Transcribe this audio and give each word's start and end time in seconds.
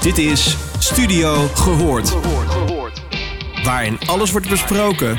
Dit 0.00 0.18
is 0.18 0.56
Studio 0.78 1.46
Gehoord. 1.46 2.10
Waarin 3.64 3.98
alles 3.98 4.30
wordt 4.32 4.48
besproken 4.48 5.18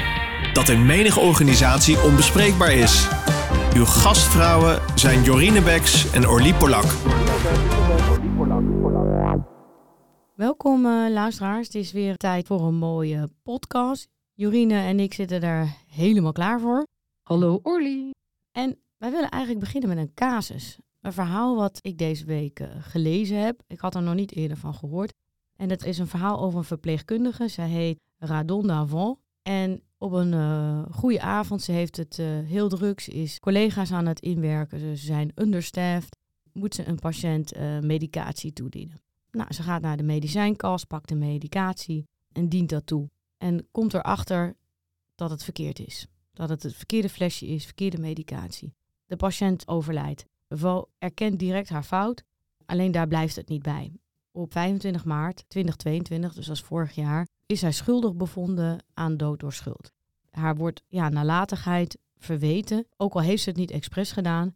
dat 0.53 0.69
in 0.69 0.85
menige 0.85 1.19
organisatie 1.19 2.01
onbespreekbaar 2.01 2.73
is. 2.73 3.07
Uw 3.75 3.85
gastvrouwen 3.85 4.81
zijn 4.95 5.23
Jorine 5.23 5.61
Beks 5.61 6.11
en 6.11 6.27
Orlie 6.27 6.53
Polak. 6.53 6.85
Welkom 10.35 10.85
uh, 10.85 11.09
luisteraars, 11.09 11.67
het 11.67 11.75
is 11.75 11.91
weer 11.91 12.17
tijd 12.17 12.47
voor 12.47 12.61
een 12.61 12.75
mooie 12.75 13.29
podcast. 13.43 14.07
Jorine 14.33 14.79
en 14.79 14.99
ik 14.99 15.13
zitten 15.13 15.41
daar 15.41 15.77
helemaal 15.87 16.31
klaar 16.31 16.59
voor. 16.59 16.87
Hallo 17.23 17.59
Orly. 17.63 18.11
En 18.51 18.77
wij 18.97 19.11
willen 19.11 19.29
eigenlijk 19.29 19.63
beginnen 19.63 19.89
met 19.89 19.97
een 19.97 20.13
casus. 20.13 20.79
Een 21.01 21.13
verhaal 21.13 21.55
wat 21.55 21.79
ik 21.81 21.97
deze 21.97 22.25
week 22.25 22.59
uh, 22.59 22.67
gelezen 22.79 23.37
heb. 23.37 23.61
Ik 23.67 23.79
had 23.79 23.95
er 23.95 24.01
nog 24.01 24.15
niet 24.15 24.35
eerder 24.35 24.57
van 24.57 24.73
gehoord. 24.73 25.13
En 25.55 25.69
het 25.69 25.85
is 25.85 25.97
een 25.97 26.07
verhaal 26.07 26.39
over 26.39 26.57
een 26.57 26.63
verpleegkundige. 26.63 27.47
Zij 27.47 27.69
heet 27.69 27.99
Radon 28.17 28.67
Davant. 28.67 29.19
En 29.41 29.81
op 29.97 30.11
een 30.11 30.31
uh, 30.31 30.85
goede 30.91 31.21
avond, 31.21 31.61
ze 31.61 31.71
heeft 31.71 31.97
het 31.97 32.17
uh, 32.17 32.27
heel 32.27 32.69
druk. 32.69 32.99
Ze 32.99 33.11
is 33.11 33.39
collega's 33.39 33.91
aan 33.91 34.05
het 34.05 34.19
inwerken. 34.19 34.79
Ze 34.79 34.95
zijn 34.95 35.31
understaffed. 35.35 36.17
Moet 36.53 36.75
ze 36.75 36.87
een 36.87 36.99
patiënt 36.99 37.53
medicatie 37.81 38.53
toedienen. 38.53 39.01
Nou, 39.31 39.53
ze 39.53 39.63
gaat 39.63 39.81
naar 39.81 39.97
de 39.97 40.03
medicijnkast, 40.03 40.87
pakt 40.87 41.09
de 41.09 41.15
medicatie 41.15 42.07
en 42.31 42.49
dient 42.49 42.69
dat 42.69 42.85
toe. 42.85 43.09
En 43.37 43.67
komt 43.71 43.93
erachter 43.93 44.55
dat 45.15 45.29
het 45.29 45.43
verkeerd 45.43 45.79
is. 45.79 46.07
Dat 46.33 46.49
het 46.49 46.63
het 46.63 46.75
verkeerde 46.75 47.09
flesje 47.09 47.47
is, 47.47 47.65
verkeerde 47.65 47.97
medicatie. 47.97 48.73
De 49.05 49.15
patiënt 49.15 49.67
overlijdt. 49.67 50.25
Val 50.53 50.89
erkent 50.97 51.39
direct 51.39 51.69
haar 51.69 51.83
fout, 51.83 52.23
alleen 52.65 52.91
daar 52.91 53.07
blijft 53.07 53.35
het 53.35 53.49
niet 53.49 53.61
bij. 53.61 53.93
Op 54.31 54.51
25 54.51 55.05
maart 55.05 55.43
2022, 55.47 56.33
dus 56.33 56.49
als 56.49 56.61
vorig 56.61 56.91
jaar, 56.91 57.27
is 57.45 57.59
zij 57.59 57.71
schuldig 57.71 58.15
bevonden 58.15 58.83
aan 58.93 59.17
dood 59.17 59.39
door 59.39 59.53
schuld. 59.53 59.91
Haar 60.29 60.55
wordt 60.55 60.83
ja, 60.87 61.09
nalatigheid 61.09 61.97
verweten, 62.17 62.87
ook 62.97 63.13
al 63.13 63.21
heeft 63.21 63.43
ze 63.43 63.49
het 63.49 63.57
niet 63.57 63.71
expres 63.71 64.11
gedaan, 64.11 64.55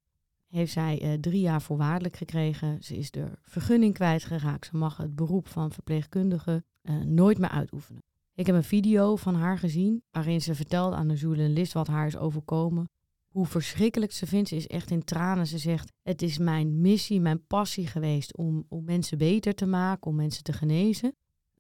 heeft 0.56 0.72
zij 0.72 1.02
eh, 1.02 1.14
drie 1.14 1.42
jaar 1.42 1.62
voorwaardelijk 1.62 2.16
gekregen. 2.16 2.84
Ze 2.84 2.98
is 2.98 3.12
de 3.12 3.26
vergunning 3.42 3.94
kwijtgeraakt. 3.94 4.66
Ze 4.66 4.78
mag 4.78 4.98
het 4.98 5.16
beroep 5.16 5.48
van 5.48 5.72
verpleegkundige 5.72 6.64
uh, 6.84 6.96
nooit 6.96 7.38
meer 7.38 7.50
uitoefenen. 7.50 8.04
Ik 8.34 8.46
heb 8.46 8.56
een 8.56 8.64
video 8.64 9.16
van 9.16 9.36
haar 9.36 9.58
gezien 9.58 10.04
waarin 10.12 10.42
ze 10.42 10.56
vertelt 10.56 10.94
aan 10.94 11.08
de 11.08 11.14
journalist 11.14 11.74
wat 11.74 11.88
haar 11.88 12.08
is 12.08 12.18
overkomen. 12.18 12.90
Hoe 13.36 13.46
verschrikkelijk 13.46 14.12
ze 14.12 14.28
vindt. 14.28 14.50
Ze 14.50 14.56
is 14.56 14.68
echt 14.68 14.92
in 14.92 15.04
tranen. 15.04 15.48
Ze 15.48 15.58
zegt: 15.58 15.92
Het 16.02 16.22
is 16.22 16.38
mijn 16.38 16.82
missie, 16.82 17.22
mijn 17.22 17.46
passie 17.48 17.88
geweest 17.88 18.38
om, 18.38 18.66
om 18.70 18.84
mensen 18.84 19.18
beter 19.18 19.56
te 19.56 19.66
maken, 19.66 20.08
om 20.08 20.16
mensen 20.16 20.44
te 20.44 20.54
genezen. 20.54 21.16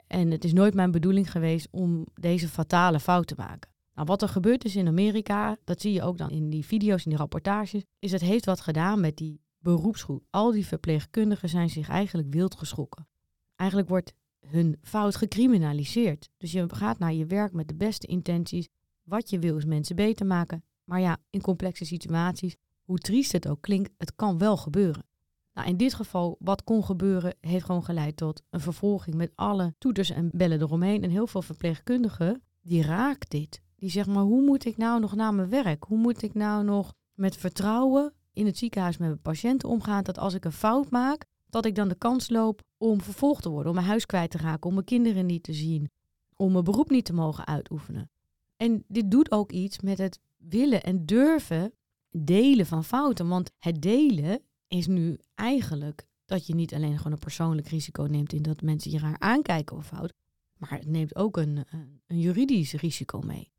En 0.08 0.32
het 0.32 0.44
is 0.44 0.54
nooit 0.54 0.74
mijn 0.74 0.92
bedoeling 0.92 1.32
geweest 1.32 1.68
om 1.72 2.06
deze 2.14 2.48
fatale 2.48 3.00
fout 3.00 3.28
te 3.28 3.36
maken. 3.38 3.70
Nou, 3.94 4.08
wat 4.08 4.22
er 4.22 4.28
gebeurd 4.28 4.66
is 4.66 4.76
in 4.76 4.88
Amerika, 4.88 5.58
dat 5.64 5.82
zie 5.82 5.94
je 5.94 6.02
ook 6.02 6.18
dan 6.18 6.30
in 6.30 6.50
die 6.50 6.66
video's, 6.66 7.04
in 7.04 7.10
die 7.10 7.20
rapportages, 7.20 7.84
is 8.00 8.12
het 8.12 8.22
heeft 8.22 8.46
wat 8.46 8.62
gedaan 8.62 9.00
met 9.00 9.18
die 9.18 9.42
beroepsgroep. 9.58 10.24
Al 10.30 10.52
die 10.52 10.66
verpleegkundigen 10.66 11.50
zijn 11.50 11.70
zich 11.70 11.90
eigenlijk 11.90 12.34
wild 12.34 12.56
geschrokken. 12.56 13.08
Eigenlijk 13.56 13.90
wordt 13.90 14.14
hun 14.40 14.78
fout 14.82 15.16
gecriminaliseerd. 15.16 16.30
Dus 16.38 16.52
je 16.52 16.66
gaat 16.68 17.00
naar 17.00 17.14
je 17.14 17.26
werk 17.26 17.54
met 17.54 17.68
de 17.68 17.76
beste 17.76 18.08
intenties. 18.08 18.68
Wat 19.04 19.30
je 19.30 19.40
wil 19.40 19.58
is 19.58 19.66
mensen 19.66 19.96
beter 19.96 20.26
maken. 20.26 20.64
Maar 20.86 21.00
ja, 21.00 21.18
in 21.30 21.42
complexe 21.42 21.86
situaties, 21.86 22.56
hoe 22.84 22.98
triest 22.98 23.32
het 23.32 23.48
ook 23.48 23.62
klinkt, 23.62 23.92
het 23.98 24.16
kan 24.16 24.38
wel 24.38 24.58
gebeuren. 24.58 25.06
Nou, 25.54 25.68
in 25.68 25.78
dit 25.78 25.94
geval, 25.94 26.36
wat 26.40 26.64
kon 26.64 26.84
gebeuren, 26.84 27.36
heeft 27.40 27.66
gewoon 27.66 27.84
geleid 27.84 28.18
tot 28.18 28.42
een 28.50 28.60
vervolging 28.60 29.16
met 29.16 29.32
alle 29.36 29.74
toeters 29.78 30.10
en 30.10 30.30
bellen 30.34 30.62
eromheen. 30.62 31.04
En 31.04 31.10
heel 31.10 31.28
veel 31.28 31.42
verpleegkundigen, 31.42 32.44
die 32.62 32.82
raakt 32.84 33.30
dit. 33.32 33.62
Die 33.76 33.90
zeggen, 33.90 34.14
maar 34.14 34.24
hoe 34.24 34.42
moet 34.42 34.66
ik 34.66 34.78
nou 34.78 35.00
nog 35.00 35.16
naar 35.16 35.34
mijn 35.34 35.50
werk? 35.50 35.84
Hoe 35.84 35.98
moet 35.98 36.22
ik 36.22 36.34
nou 36.34 36.64
nog 36.64 36.94
met 37.14 37.38
vertrouwen 37.38 38.14
in 38.34 38.46
het 38.46 38.58
ziekenhuis 38.58 38.98
met 38.98 39.08
mijn 39.08 39.22
patiënten 39.22 39.70
omgaan? 39.70 40.04
Dat 40.04 40.20
als 40.20 40.34
ik 40.34 40.46
een 40.46 40.52
fout 40.52 40.90
maak, 40.90 41.26
dat 41.50 41.66
ik 41.66 41.76
dan 41.76 41.88
de 41.88 41.96
kans 41.96 42.30
loop 42.30 42.62
om 42.78 43.02
vervolgd 43.02 43.42
te 43.42 43.50
worden, 43.50 43.70
om 43.70 43.76
mijn 43.76 43.88
huis 43.88 44.06
kwijt 44.06 44.32
te 44.32 44.38
raken, 44.38 44.68
om 44.68 44.74
mijn 44.74 44.86
kinderen 44.86 45.26
niet 45.26 45.44
te 45.44 45.54
zien, 45.54 45.90
om 46.36 46.52
mijn 46.52 46.64
beroep 46.64 46.90
niet 46.90 47.06
te 47.06 47.14
mogen 47.14 47.48
uitoefenen. 47.48 48.10
En 48.58 48.84
dit 48.88 49.12
doet 49.12 49.32
ook 49.32 49.52
iets 49.52 49.80
met 49.80 49.98
het 49.98 50.20
willen 50.50 50.84
en 50.84 51.06
durven 51.06 51.74
delen 52.10 52.66
van 52.66 52.84
fouten. 52.84 53.28
Want 53.28 53.52
het 53.60 53.82
delen 53.82 54.42
is 54.68 54.88
nu 54.88 55.20
eigenlijk 55.36 56.08
dat 56.26 56.48
je 56.48 56.56
niet 56.56 56.74
alleen 56.74 56.98
gewoon 56.98 57.12
een 57.12 57.20
persoonlijk 57.20 57.68
risico 57.68 58.04
neemt 58.04 58.34
in 58.34 58.42
dat 58.42 58.62
mensen 58.62 58.92
je 58.92 59.00
raar 59.00 59.20
aankijken 59.20 59.78
of 59.78 59.88
fout, 59.88 60.14
maar 60.58 60.72
het 60.72 60.86
neemt 60.86 61.16
ook 61.16 61.38
een, 61.38 61.66
een 62.08 62.20
juridisch 62.20 62.74
risico 62.74 63.20
mee. 63.20 63.52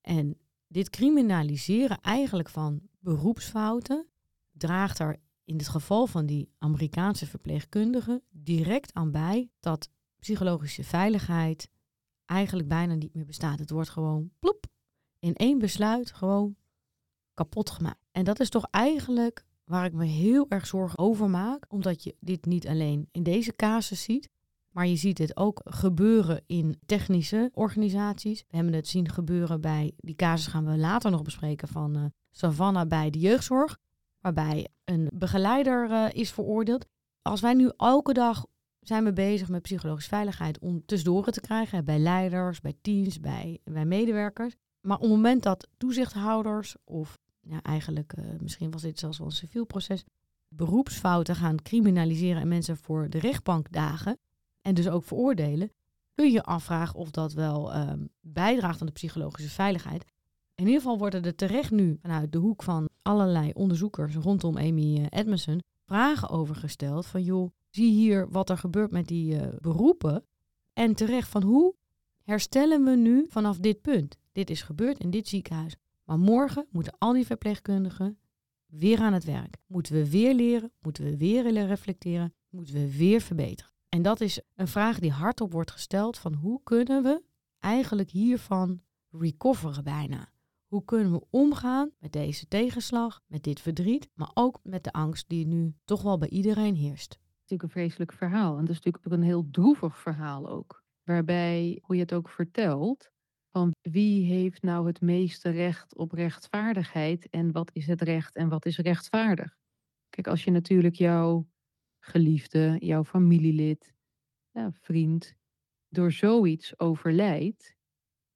En 0.00 0.38
dit 0.66 0.90
criminaliseren 0.90 2.00
eigenlijk 2.00 2.48
van 2.48 2.80
beroepsfouten 2.98 4.06
draagt 4.52 4.98
er 4.98 5.20
in 5.44 5.56
het 5.56 5.68
geval 5.68 6.06
van 6.06 6.26
die 6.26 6.52
Amerikaanse 6.58 7.26
verpleegkundigen 7.26 8.22
direct 8.30 8.94
aan 8.94 9.10
bij 9.10 9.50
dat 9.60 9.88
psychologische 10.18 10.84
veiligheid 10.84 11.70
eigenlijk 12.24 12.68
bijna 12.68 12.94
niet 12.94 13.14
meer 13.14 13.24
bestaat. 13.24 13.58
Het 13.58 13.70
wordt 13.70 13.88
gewoon 13.88 14.30
plop 14.38 14.61
in 15.22 15.34
één 15.34 15.58
besluit 15.58 16.12
gewoon 16.12 16.56
kapot 17.34 17.70
gemaakt. 17.70 18.04
En 18.12 18.24
dat 18.24 18.40
is 18.40 18.48
toch 18.48 18.66
eigenlijk 18.70 19.44
waar 19.64 19.84
ik 19.84 19.92
me 19.92 20.04
heel 20.04 20.46
erg 20.48 20.66
zorgen 20.66 20.98
over 20.98 21.30
maak, 21.30 21.64
omdat 21.68 22.02
je 22.02 22.16
dit 22.20 22.44
niet 22.44 22.68
alleen 22.68 23.08
in 23.12 23.22
deze 23.22 23.56
casus 23.56 24.02
ziet, 24.02 24.28
maar 24.70 24.86
je 24.86 24.96
ziet 24.96 25.16
dit 25.16 25.36
ook 25.36 25.60
gebeuren 25.64 26.42
in 26.46 26.80
technische 26.86 27.50
organisaties. 27.54 28.44
We 28.48 28.56
hebben 28.56 28.74
het 28.74 28.88
zien 28.88 29.08
gebeuren 29.08 29.60
bij, 29.60 29.92
die 29.96 30.14
casus 30.14 30.46
gaan 30.46 30.64
we 30.64 30.76
later 30.76 31.10
nog 31.10 31.22
bespreken, 31.22 31.68
van 31.68 31.96
uh, 31.96 32.04
Savannah 32.30 32.88
bij 32.88 33.10
de 33.10 33.18
jeugdzorg 33.18 33.78
waarbij 34.20 34.68
een 34.84 35.10
begeleider 35.14 35.90
uh, 35.90 36.06
is 36.12 36.30
veroordeeld. 36.30 36.86
Als 37.22 37.40
wij 37.40 37.54
nu 37.54 37.70
elke 37.76 38.12
dag 38.12 38.46
zijn 38.80 39.04
we 39.04 39.12
bezig 39.12 39.48
met 39.48 39.62
psychologische 39.62 40.08
veiligheid 40.08 40.58
om 40.58 40.84
tussendoor 40.86 41.24
te 41.24 41.40
krijgen 41.40 41.84
bij 41.84 41.98
leiders, 41.98 42.60
bij 42.60 42.74
teams, 42.80 43.20
bij, 43.20 43.58
bij 43.64 43.84
medewerkers. 43.84 44.54
Maar 44.82 44.96
op 44.96 45.02
het 45.02 45.10
moment 45.10 45.42
dat 45.42 45.68
toezichthouders 45.76 46.76
of 46.84 47.18
ja, 47.40 47.62
eigenlijk 47.62 48.12
uh, 48.18 48.24
misschien 48.40 48.70
was 48.70 48.82
dit 48.82 48.98
zelfs 48.98 49.18
wel 49.18 49.26
een 49.26 49.32
civiel 49.32 49.64
proces, 49.64 50.04
beroepsfouten 50.48 51.36
gaan 51.36 51.62
criminaliseren 51.62 52.42
en 52.42 52.48
mensen 52.48 52.76
voor 52.76 53.10
de 53.10 53.18
rechtbank 53.18 53.72
dagen 53.72 54.18
en 54.62 54.74
dus 54.74 54.88
ook 54.88 55.04
veroordelen, 55.04 55.72
kun 56.14 56.30
je 56.30 56.42
afvragen 56.42 56.94
of 56.94 57.10
dat 57.10 57.32
wel 57.32 57.74
uh, 57.74 57.92
bijdraagt 58.20 58.80
aan 58.80 58.86
de 58.86 58.92
psychologische 58.92 59.50
veiligheid. 59.50 60.04
In 60.54 60.66
ieder 60.66 60.80
geval 60.80 60.98
worden 60.98 61.24
er 61.24 61.34
terecht 61.34 61.70
nu 61.70 61.98
vanuit 62.00 62.32
de 62.32 62.38
hoek 62.38 62.62
van 62.62 62.88
allerlei 63.02 63.50
onderzoekers 63.54 64.14
rondom 64.14 64.56
Amy 64.56 64.96
eh, 64.96 65.06
Edmondson 65.20 65.62
vragen 65.84 66.28
over 66.28 66.54
gesteld. 66.54 67.06
Van 67.06 67.22
joh, 67.22 67.50
zie 67.70 67.92
hier 67.92 68.28
wat 68.30 68.50
er 68.50 68.58
gebeurt 68.58 68.90
met 68.90 69.08
die 69.08 69.34
uh, 69.34 69.42
beroepen. 69.60 70.24
En 70.72 70.94
terecht 70.94 71.28
van 71.28 71.42
hoe 71.42 71.74
herstellen 72.22 72.84
we 72.84 72.96
nu 72.96 73.26
vanaf 73.28 73.58
dit 73.58 73.80
punt? 73.80 74.18
Dit 74.32 74.50
is 74.50 74.62
gebeurd 74.62 74.98
in 74.98 75.10
dit 75.10 75.28
ziekenhuis. 75.28 75.76
Maar 76.04 76.18
morgen 76.18 76.66
moeten 76.70 76.94
al 76.98 77.12
die 77.12 77.26
verpleegkundigen 77.26 78.18
weer 78.66 79.00
aan 79.00 79.12
het 79.12 79.24
werk. 79.24 79.56
Moeten 79.66 79.94
we 79.94 80.10
weer 80.10 80.34
leren? 80.34 80.72
Moeten 80.80 81.04
we 81.04 81.16
weer 81.16 81.52
reflecteren? 81.52 82.34
Moeten 82.48 82.74
we 82.74 82.96
weer 82.96 83.20
verbeteren? 83.20 83.72
En 83.88 84.02
dat 84.02 84.20
is 84.20 84.40
een 84.54 84.68
vraag 84.68 84.98
die 84.98 85.10
hardop 85.10 85.52
wordt 85.52 85.70
gesteld 85.70 86.18
van 86.18 86.34
hoe 86.34 86.60
kunnen 86.64 87.02
we 87.02 87.22
eigenlijk 87.58 88.10
hiervan 88.10 88.82
recoveren 89.10 89.84
bijna? 89.84 90.30
Hoe 90.66 90.84
kunnen 90.84 91.12
we 91.12 91.26
omgaan 91.30 91.90
met 91.98 92.12
deze 92.12 92.48
tegenslag, 92.48 93.20
met 93.26 93.42
dit 93.42 93.60
verdriet, 93.60 94.08
maar 94.14 94.30
ook 94.34 94.60
met 94.62 94.84
de 94.84 94.92
angst 94.92 95.28
die 95.28 95.46
nu 95.46 95.74
toch 95.84 96.02
wel 96.02 96.18
bij 96.18 96.28
iedereen 96.28 96.74
heerst? 96.74 97.12
Het 97.12 97.20
is 97.20 97.40
natuurlijk 97.40 97.62
een 97.62 97.80
vreselijk 97.80 98.12
verhaal 98.12 98.52
en 98.52 98.60
dat 98.60 98.70
is 98.70 98.76
natuurlijk 98.76 99.06
ook 99.06 99.12
een 99.12 99.22
heel 99.22 99.48
droevig 99.50 99.98
verhaal 99.98 100.48
ook. 100.48 100.84
Waarbij, 101.04 101.78
hoe 101.82 101.96
je 101.96 102.02
het 102.02 102.12
ook 102.12 102.28
vertelt, 102.28 103.10
van 103.52 103.74
wie 103.80 104.24
heeft 104.24 104.62
nou 104.62 104.86
het 104.86 105.00
meeste 105.00 105.50
recht 105.50 105.96
op 105.96 106.12
rechtvaardigheid 106.12 107.28
en 107.30 107.52
wat 107.52 107.70
is 107.72 107.86
het 107.86 108.02
recht 108.02 108.36
en 108.36 108.48
wat 108.48 108.66
is 108.66 108.78
rechtvaardig? 108.78 109.56
Kijk, 110.08 110.26
als 110.26 110.44
je 110.44 110.50
natuurlijk 110.50 110.94
jouw 110.94 111.48
geliefde, 111.98 112.76
jouw 112.78 113.04
familielid, 113.04 113.94
vriend, 114.70 115.34
door 115.88 116.12
zoiets 116.12 116.78
overlijdt, 116.78 117.74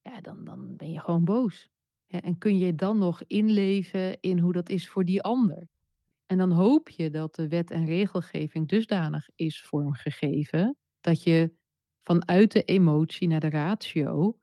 ja, 0.02 0.20
dan, 0.20 0.44
dan 0.44 0.76
ben 0.76 0.90
je 0.90 1.00
gewoon 1.00 1.24
boos. 1.24 1.69
En 2.06 2.38
kun 2.38 2.58
je 2.58 2.74
dan 2.74 2.98
nog 2.98 3.22
inleven 3.26 4.20
in 4.20 4.38
hoe 4.38 4.52
dat 4.52 4.69
is 4.69 4.88
voor 4.88 5.04
die 5.04 5.22
ander? 5.22 5.69
En 6.26 6.38
dan 6.38 6.50
hoop 6.50 6.88
je 6.88 7.10
dat 7.10 7.34
de 7.34 7.48
wet 7.48 7.70
en 7.70 7.84
regelgeving 7.84 8.69
dusdanig 8.69 9.28
is 9.34 9.62
vormgegeven 9.62 10.76
dat 11.00 11.22
je 11.22 11.54
vanuit 12.02 12.52
de 12.52 12.62
emotie 12.62 13.28
naar 13.28 13.40
de 13.40 13.50
ratio 13.50 14.38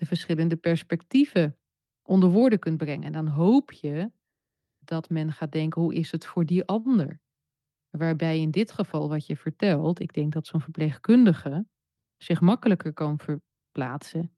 de 0.00 0.06
verschillende 0.06 0.56
perspectieven 0.56 1.58
onder 2.02 2.30
woorden 2.30 2.58
kunt 2.58 2.76
brengen. 2.76 3.04
En 3.04 3.12
dan 3.12 3.26
hoop 3.26 3.72
je 3.72 4.10
dat 4.78 5.10
men 5.10 5.32
gaat 5.32 5.52
denken, 5.52 5.82
hoe 5.82 5.94
is 5.94 6.10
het 6.10 6.26
voor 6.26 6.46
die 6.46 6.64
ander? 6.64 7.20
Waarbij 7.90 8.40
in 8.40 8.50
dit 8.50 8.72
geval 8.72 9.08
wat 9.08 9.26
je 9.26 9.36
vertelt, 9.36 10.00
ik 10.00 10.12
denk 10.12 10.32
dat 10.32 10.46
zo'n 10.46 10.60
verpleegkundige 10.60 11.66
zich 12.16 12.40
makkelijker 12.40 12.92
kan 12.92 13.18
verplaatsen 13.18 14.36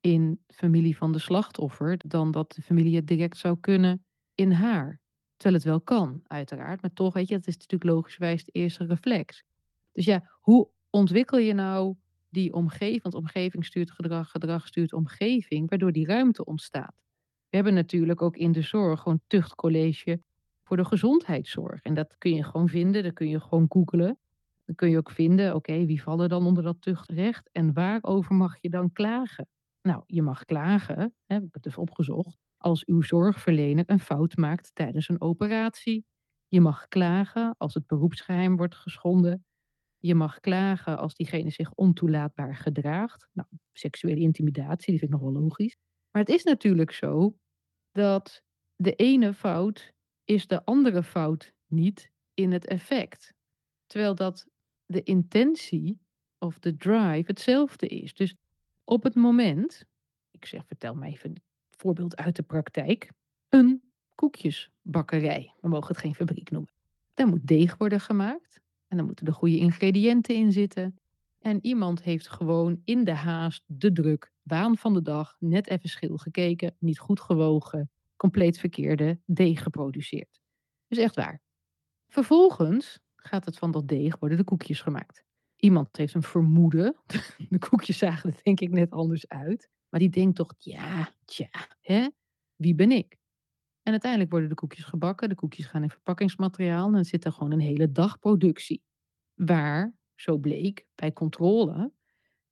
in 0.00 0.44
familie 0.46 0.96
van 0.96 1.12
de 1.12 1.18
slachtoffer 1.18 2.08
dan 2.08 2.30
dat 2.30 2.52
de 2.52 2.62
familie 2.62 2.96
het 2.96 3.06
direct 3.06 3.36
zou 3.36 3.60
kunnen 3.60 4.04
in 4.34 4.52
haar. 4.52 5.00
Terwijl 5.36 5.54
het 5.62 5.70
wel 5.70 5.80
kan, 5.80 6.20
uiteraard. 6.26 6.82
Maar 6.82 6.92
toch, 6.92 7.14
weet 7.14 7.28
je, 7.28 7.34
dat 7.34 7.46
is 7.46 7.56
natuurlijk 7.56 7.90
logischwijs 7.90 8.44
de 8.44 8.52
eerste 8.52 8.84
reflex. 8.84 9.44
Dus 9.92 10.04
ja, 10.04 10.30
hoe 10.40 10.70
ontwikkel 10.90 11.38
je 11.38 11.54
nou 11.54 11.96
die 12.28 12.52
omgeving? 12.52 13.02
Want 13.02 13.14
omgeving 13.14 13.64
stuurt 13.64 13.90
gedrag, 13.90 14.30
gedrag 14.30 14.66
stuurt 14.66 14.92
omgeving, 14.92 15.68
waardoor 15.68 15.92
die 15.92 16.06
ruimte 16.06 16.44
ontstaat. 16.44 16.94
We 17.48 17.56
hebben 17.56 17.74
natuurlijk 17.74 18.22
ook 18.22 18.36
in 18.36 18.52
de 18.52 18.62
zorg 18.62 19.00
gewoon 19.00 19.20
tuchtcollege 19.26 20.22
voor 20.62 20.76
de 20.76 20.84
gezondheidszorg. 20.84 21.82
En 21.82 21.94
dat 21.94 22.14
kun 22.18 22.34
je 22.34 22.44
gewoon 22.44 22.68
vinden, 22.68 23.02
dat 23.02 23.12
kun 23.12 23.28
je 23.28 23.40
gewoon 23.40 23.66
googelen. 23.68 24.18
Dan 24.64 24.74
kun 24.74 24.90
je 24.90 24.96
ook 24.96 25.10
vinden, 25.10 25.54
oké, 25.54 25.86
wie 25.86 26.02
vallen 26.02 26.28
dan 26.28 26.46
onder 26.46 26.62
dat 26.62 26.80
tuchtrecht 26.80 27.48
en 27.52 27.72
waarover 27.72 28.34
mag 28.34 28.56
je 28.60 28.70
dan 28.70 28.92
klagen? 28.92 29.48
Nou, 29.82 30.02
je 30.06 30.22
mag 30.22 30.44
klagen, 30.44 31.14
hè, 31.26 31.34
heb 31.34 31.42
ik 31.42 31.54
het 31.54 31.66
even 31.66 31.82
opgezocht, 31.82 32.38
als 32.56 32.86
uw 32.86 33.02
zorgverlener 33.02 33.84
een 33.86 34.00
fout 34.00 34.36
maakt 34.36 34.70
tijdens 34.74 35.08
een 35.08 35.20
operatie. 35.20 36.04
Je 36.48 36.60
mag 36.60 36.88
klagen 36.88 37.54
als 37.58 37.74
het 37.74 37.86
beroepsgeheim 37.86 38.56
wordt 38.56 38.74
geschonden. 38.74 39.44
Je 39.98 40.14
mag 40.14 40.40
klagen 40.40 40.98
als 40.98 41.14
diegene 41.14 41.50
zich 41.50 41.72
ontoelaatbaar 41.74 42.56
gedraagt. 42.56 43.28
Nou, 43.32 43.48
seksuele 43.72 44.20
intimidatie, 44.20 44.90
die 44.90 44.98
vind 44.98 45.12
ik 45.12 45.20
nog 45.20 45.32
wel 45.32 45.42
logisch. 45.42 45.76
Maar 46.10 46.22
het 46.22 46.30
is 46.30 46.42
natuurlijk 46.42 46.92
zo 46.92 47.38
dat 47.92 48.42
de 48.76 48.94
ene 48.94 49.34
fout 49.34 49.92
is 50.24 50.46
de 50.46 50.64
andere 50.64 51.02
fout 51.02 51.52
niet 51.66 52.10
in 52.34 52.52
het 52.52 52.66
effect. 52.66 53.34
Terwijl 53.86 54.14
dat 54.14 54.46
de 54.86 55.02
intentie 55.02 56.00
of 56.38 56.58
de 56.58 56.76
drive 56.76 57.24
hetzelfde 57.26 57.86
is. 57.86 58.14
Dus 58.14 58.34
op 58.84 59.02
het 59.02 59.14
moment, 59.14 59.84
ik 60.30 60.44
zeg, 60.44 60.66
vertel 60.66 60.94
me 60.94 61.06
even 61.06 61.30
een 61.30 61.42
voorbeeld 61.70 62.16
uit 62.16 62.36
de 62.36 62.42
praktijk, 62.42 63.10
een 63.48 63.82
koekjesbakkerij. 64.14 65.54
We 65.60 65.68
mogen 65.68 65.88
het 65.88 65.98
geen 65.98 66.14
fabriek 66.14 66.50
noemen. 66.50 66.72
Daar 67.14 67.28
moet 67.28 67.46
deeg 67.46 67.76
worden 67.76 68.00
gemaakt 68.00 68.60
en 68.88 68.96
dan 68.96 69.06
moeten 69.06 69.24
de 69.24 69.32
goede 69.32 69.58
ingrediënten 69.58 70.34
in 70.34 70.52
zitten. 70.52 70.98
En 71.38 71.58
iemand 71.62 72.02
heeft 72.02 72.28
gewoon 72.28 72.80
in 72.84 73.04
de 73.04 73.14
haast, 73.14 73.62
de 73.66 73.92
druk, 73.92 74.32
waan 74.42 74.76
van 74.76 74.94
de 74.94 75.02
dag, 75.02 75.36
net 75.38 75.68
even 75.68 75.88
schil 75.88 76.16
gekeken, 76.16 76.76
niet 76.78 76.98
goed 76.98 77.20
gewogen, 77.20 77.90
compleet 78.16 78.58
verkeerde 78.58 79.20
deeg 79.26 79.62
geproduceerd. 79.62 80.40
Dus 80.86 80.98
echt 80.98 81.14
waar. 81.14 81.40
Vervolgens 82.08 82.98
gaat 83.16 83.44
het 83.44 83.58
van 83.58 83.70
dat 83.70 83.88
deeg 83.88 84.18
worden 84.18 84.38
de 84.38 84.44
koekjes 84.44 84.80
gemaakt. 84.80 85.24
Iemand 85.56 85.96
heeft 85.96 86.14
een 86.14 86.22
vermoeden. 86.22 86.96
De 87.48 87.58
koekjes 87.58 87.98
zagen 87.98 88.30
er 88.30 88.40
denk 88.42 88.60
ik 88.60 88.70
net 88.70 88.90
anders 88.90 89.28
uit. 89.28 89.68
Maar 89.88 90.00
die 90.00 90.10
denkt 90.10 90.36
toch, 90.36 90.54
ja, 90.58 91.12
tja, 91.24 91.48
hè? 91.80 92.08
wie 92.56 92.74
ben 92.74 92.90
ik? 92.90 93.16
En 93.88 93.94
uiteindelijk 93.94 94.30
worden 94.30 94.48
de 94.48 94.54
koekjes 94.54 94.84
gebakken. 94.84 95.28
De 95.28 95.34
koekjes 95.34 95.66
gaan 95.66 95.82
in 95.82 95.90
verpakkingsmateriaal. 95.90 96.86
En 96.86 96.92
dan 96.92 97.04
zit 97.04 97.24
er 97.24 97.32
gewoon 97.32 97.52
een 97.52 97.60
hele 97.60 97.92
dag 97.92 98.18
productie. 98.18 98.82
Waar, 99.34 99.94
zo 100.14 100.38
bleek, 100.38 100.86
bij 100.94 101.12
controle, 101.12 101.92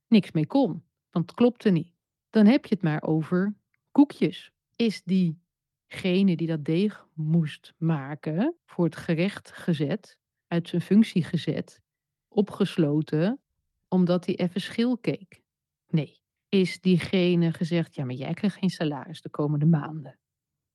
niks 0.09 0.33
mee 0.33 0.47
kon. 0.47 0.85
Want 1.11 1.27
het 1.27 1.35
klopte 1.35 1.71
niet. 1.71 1.93
Dan 2.31 2.47
heb 2.47 2.65
je 2.67 2.75
het 2.75 2.85
maar 2.85 3.03
over 3.03 3.57
koekjes. 3.91 4.53
Is 4.77 5.03
diegene 5.03 6.37
die 6.37 6.47
dat 6.47 6.65
deeg 6.65 7.07
moest 7.13 7.75
maken, 7.79 8.57
voor 8.65 8.85
het 8.85 8.97
gerecht 8.97 9.51
gezet, 9.51 10.19
uit 10.47 10.69
zijn 10.69 10.83
functie 10.83 11.25
gezet, 11.25 11.81
opgesloten, 12.29 13.41
omdat 13.89 14.27
hij 14.27 14.35
even 14.35 14.61
schil 14.61 14.99
keek? 14.99 15.43
Nee. 15.87 16.21
Is 16.49 16.81
diegene 16.81 17.53
gezegd, 17.53 17.95
ja, 17.95 18.05
maar 18.05 18.15
jij 18.15 18.35
krijgt 18.35 18.57
geen 18.57 18.71
salaris 18.71 19.21
de 19.21 19.31
komende 19.31 19.67
maanden? 19.67 20.19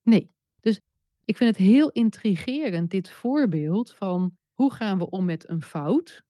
Nee. 0.02 0.30
Ik 1.32 1.38
vind 1.38 1.56
het 1.56 1.66
heel 1.66 1.90
intrigerend, 1.90 2.90
dit 2.90 3.10
voorbeeld 3.10 3.94
van 3.94 4.36
hoe 4.52 4.72
gaan 4.72 4.98
we 4.98 5.10
om 5.10 5.24
met 5.24 5.48
een 5.48 5.62
fout 5.62 6.22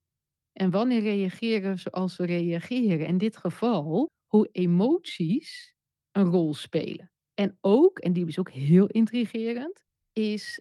en 0.53 0.71
wanneer 0.71 1.01
reageren 1.01 1.71
we 1.71 1.77
zoals 1.79 2.17
we 2.17 2.27
reageren. 2.27 3.07
In 3.07 3.19
dit 3.19 3.37
geval, 3.37 4.11
hoe 4.27 4.49
emoties 4.53 5.75
een 6.11 6.25
rol 6.25 6.55
spelen. 6.55 7.11
En 7.35 7.59
ook, 7.61 7.99
en 7.99 8.13
die 8.13 8.27
is 8.27 8.39
ook 8.39 8.51
heel 8.51 8.87
intrigerend, 8.87 9.83
is 10.13 10.61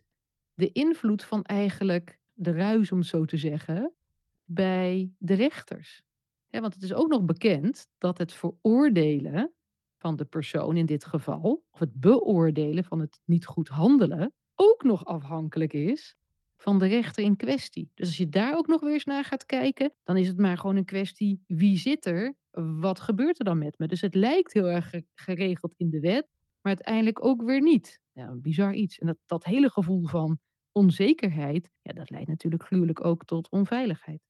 de 0.54 0.72
invloed 0.72 1.24
van 1.24 1.44
eigenlijk 1.44 2.18
de 2.34 2.52
ruis, 2.52 2.92
om 2.92 3.04
zo 3.04 3.26
te 3.26 3.38
zeggen, 3.38 3.94
bij 4.46 5.12
de 5.18 5.34
rechters. 5.34 6.02
want 6.50 6.74
het 6.74 6.84
is 6.84 6.94
ook 6.94 7.10
nog 7.10 7.26
bekend 7.26 7.88
dat 7.98 8.18
het 8.18 8.34
veroordelen 8.34 9.54
van 10.02 10.16
de 10.16 10.26
persoon 10.26 10.78
in 10.78 10.86
dit 10.86 11.06
geval, 11.06 11.64
of 11.72 11.80
het 11.80 11.94
beoordelen 11.94 12.84
van 12.84 13.00
het 13.00 13.20
niet 13.26 13.46
goed 13.46 13.68
handelen, 13.68 14.34
ook 14.56 14.84
nog 14.84 15.06
afhankelijk 15.06 15.74
is 15.74 16.16
van 16.58 16.80
de 16.80 16.88
rechter 16.88 17.24
in 17.24 17.36
kwestie. 17.36 17.92
Dus 17.94 18.08
als 18.08 18.18
je 18.18 18.30
daar 18.30 18.58
ook 18.58 18.68
nog 18.68 18.82
weer 18.82 18.94
eens 18.94 19.06
naar 19.06 19.24
gaat 19.24 19.46
kijken, 19.46 19.94
dan 20.04 20.18
is 20.18 20.28
het 20.28 20.38
maar 20.38 20.58
gewoon 20.58 20.76
een 20.76 20.86
kwestie 20.86 21.44
wie 21.48 21.78
zit 21.78 22.06
er, 22.06 22.34
wat 22.80 23.00
gebeurt 23.00 23.40
er 23.40 23.46
dan 23.46 23.58
met 23.58 23.78
me? 23.80 23.88
Dus 23.88 24.02
het 24.02 24.16
lijkt 24.16 24.54
heel 24.54 24.70
erg 24.70 24.94
geregeld 25.14 25.74
in 25.78 25.90
de 25.90 26.00
wet, 26.00 26.28
maar 26.62 26.76
uiteindelijk 26.76 27.26
ook 27.26 27.42
weer 27.42 27.62
niet. 27.62 28.00
Ja, 28.12 28.28
een 28.28 28.42
bizar 28.42 28.74
iets. 28.74 29.00
En 29.00 29.08
dat, 29.08 29.18
dat 29.26 29.44
hele 29.44 29.70
gevoel 29.70 30.06
van 30.08 30.40
onzekerheid, 30.72 31.70
ja, 31.82 31.94
dat 31.94 32.10
leidt 32.10 32.28
natuurlijk 32.28 32.64
gruwelijk 32.64 33.06
ook 33.06 33.26
tot 33.26 33.50
onveiligheid. 33.50 34.22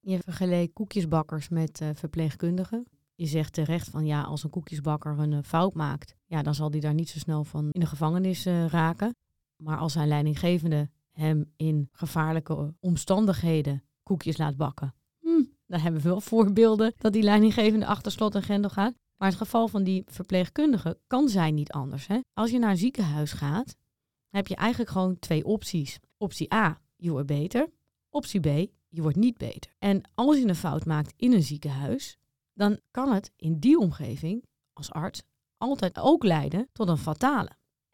Je 0.00 0.18
vergeleek 0.18 0.74
koekjesbakkers 0.74 1.48
met 1.48 1.80
uh, 1.80 1.88
verpleegkundigen. 1.94 2.86
Je 3.14 3.26
zegt 3.26 3.52
terecht 3.52 3.88
van 3.88 4.06
ja, 4.06 4.22
als 4.22 4.44
een 4.44 4.50
koekjesbakker 4.50 5.18
een 5.18 5.32
uh, 5.32 5.38
fout 5.42 5.74
maakt, 5.74 6.14
ja, 6.24 6.42
dan 6.42 6.54
zal 6.54 6.70
die 6.70 6.80
daar 6.80 6.94
niet 6.94 7.08
zo 7.08 7.18
snel 7.18 7.44
van 7.44 7.70
in 7.70 7.80
de 7.80 7.86
gevangenis 7.86 8.46
uh, 8.46 8.66
raken. 8.66 9.16
Maar 9.56 9.78
als 9.78 9.92
zijn 9.92 10.08
leidinggevende 10.08 10.90
hem 11.10 11.52
in 11.56 11.88
gevaarlijke 11.92 12.74
omstandigheden 12.80 13.82
koekjes 14.02 14.36
laat 14.36 14.56
bakken, 14.56 14.94
hm, 15.20 15.42
dan 15.66 15.80
hebben 15.80 16.00
we 16.00 16.08
wel 16.08 16.20
voorbeelden 16.32 16.92
dat 16.96 17.12
die 17.12 17.22
leidinggevende 17.22 17.86
achter 17.86 18.12
slot 18.12 18.34
en 18.34 18.42
grendel 18.42 18.70
gaat. 18.70 18.94
Maar 19.16 19.28
het 19.28 19.38
geval 19.38 19.68
van 19.68 19.84
die 19.84 20.02
verpleegkundige 20.06 20.98
kan 21.06 21.28
zijn 21.28 21.54
niet 21.54 21.72
anders. 21.72 22.06
Hè? 22.06 22.18
Als 22.32 22.50
je 22.50 22.58
naar 22.58 22.70
een 22.70 22.76
ziekenhuis 22.76 23.32
gaat, 23.32 23.76
heb 24.28 24.46
je 24.46 24.56
eigenlijk 24.56 24.90
gewoon 24.90 25.18
twee 25.18 25.44
opties. 25.44 26.00
Optie 26.16 26.54
A, 26.54 26.80
je 26.96 27.10
wordt 27.10 27.26
beter. 27.26 27.68
Optie 28.10 28.40
B, 28.40 28.70
je 28.88 29.02
wordt 29.02 29.16
niet 29.16 29.38
beter. 29.38 29.74
En 29.78 30.00
als 30.14 30.38
je 30.38 30.48
een 30.48 30.54
fout 30.54 30.84
maakt 30.84 31.12
in 31.16 31.32
een 31.32 31.42
ziekenhuis, 31.42 32.18
dan 32.54 32.78
kan 32.90 33.12
het 33.12 33.32
in 33.36 33.58
die 33.58 33.78
omgeving 33.78 34.44
als 34.72 34.92
arts 34.92 35.22
altijd 35.56 35.98
ook 35.98 36.24
leiden 36.24 36.68
tot 36.72 36.88
een 36.88 36.98
fatale. 36.98 37.50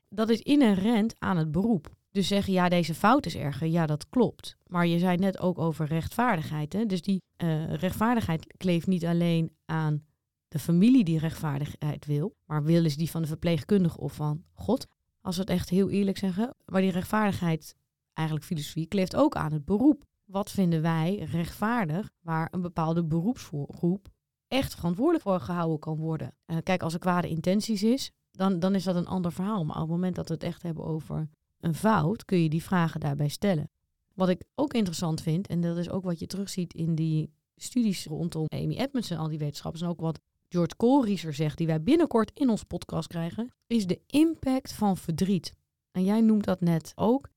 Dat 0.08 0.28
is 0.28 0.40
inherent 0.40 1.14
aan 1.18 1.36
het 1.36 1.52
beroep. 1.52 1.98
Dus 2.10 2.28
zeggen, 2.28 2.52
ja, 2.52 2.68
deze 2.68 2.94
fout 2.94 3.26
is 3.26 3.36
erger, 3.36 3.66
ja, 3.66 3.86
dat 3.86 4.08
klopt. 4.08 4.56
Maar 4.66 4.86
je 4.86 4.98
zei 4.98 5.16
net 5.16 5.38
ook 5.38 5.58
over 5.58 5.86
rechtvaardigheid. 5.86 6.72
Hè? 6.72 6.86
Dus 6.86 7.02
die 7.02 7.22
uh, 7.36 7.74
rechtvaardigheid 7.74 8.54
kleeft 8.56 8.86
niet 8.86 9.04
alleen 9.04 9.56
aan 9.64 10.04
de 10.48 10.58
familie 10.58 11.04
die 11.04 11.18
rechtvaardigheid 11.18 12.06
wil, 12.06 12.36
maar 12.44 12.62
wil 12.62 12.84
is 12.84 12.96
die 12.96 13.10
van 13.10 13.22
de 13.22 13.28
verpleegkundige 13.28 13.98
of 13.98 14.14
van 14.14 14.44
God. 14.52 14.86
Als 15.20 15.36
we 15.36 15.40
het 15.40 15.50
echt 15.50 15.68
heel 15.68 15.90
eerlijk 15.90 16.18
zeggen. 16.18 16.54
Maar 16.64 16.80
die 16.80 16.90
rechtvaardigheid, 16.90 17.76
eigenlijk 18.12 18.46
filosofie, 18.46 18.86
kleeft 18.86 19.16
ook 19.16 19.34
aan 19.34 19.52
het 19.52 19.64
beroep. 19.64 20.04
Wat 20.24 20.50
vinden 20.50 20.82
wij 20.82 21.14
rechtvaardig 21.14 22.10
waar 22.20 22.48
een 22.50 22.60
bepaalde 22.60 23.04
beroepsgroep 23.04 24.08
echt 24.50 24.74
verantwoordelijk 24.74 25.24
voor 25.24 25.40
gehouden 25.40 25.78
kan 25.78 25.96
worden? 25.96 26.34
Uh, 26.46 26.56
kijk, 26.62 26.82
als 26.82 26.92
er 26.94 26.98
kwade 26.98 27.28
intenties 27.28 27.82
is, 27.82 28.10
dan, 28.30 28.58
dan 28.58 28.74
is 28.74 28.84
dat 28.84 28.96
een 28.96 29.06
ander 29.06 29.32
verhaal. 29.32 29.64
Maar 29.64 29.76
op 29.76 29.82
het 29.82 29.90
moment 29.90 30.14
dat 30.14 30.28
we 30.28 30.34
het 30.34 30.42
echt 30.42 30.62
hebben 30.62 30.84
over 30.84 31.28
een 31.60 31.74
fout, 31.74 32.24
kun 32.24 32.42
je 32.42 32.48
die 32.48 32.62
vragen 32.62 33.00
daarbij 33.00 33.28
stellen. 33.28 33.70
Wat 34.14 34.28
ik 34.28 34.44
ook 34.54 34.74
interessant 34.74 35.20
vind, 35.22 35.46
en 35.46 35.60
dat 35.60 35.76
is 35.76 35.90
ook 35.90 36.04
wat 36.04 36.18
je 36.18 36.26
terugziet 36.26 36.74
in 36.74 36.94
die 36.94 37.32
studies 37.56 38.06
rondom 38.06 38.46
Amy 38.48 38.76
Edmondson 38.76 39.16
al 39.16 39.28
die 39.28 39.38
wetenschappers, 39.38 39.82
en 39.82 39.88
ook 39.88 40.00
wat 40.00 40.20
George 40.48 40.76
Koolrieser 40.76 41.34
zegt, 41.34 41.58
die 41.58 41.66
wij 41.66 41.82
binnenkort 41.82 42.30
in 42.34 42.48
ons 42.48 42.62
podcast 42.62 43.08
krijgen, 43.08 43.52
is 43.66 43.86
de 43.86 44.00
impact 44.06 44.72
van 44.72 44.96
verdriet. 44.96 45.54
En 45.90 46.04
jij 46.04 46.20
noemt 46.20 46.44
dat 46.44 46.60
net 46.60 46.92
ook, 46.94 47.28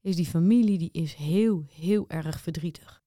is 0.00 0.16
die 0.16 0.26
familie 0.26 0.78
die 0.78 0.92
is 0.92 1.14
heel, 1.14 1.64
heel 1.68 2.04
erg 2.08 2.40
verdrietig. 2.40 2.99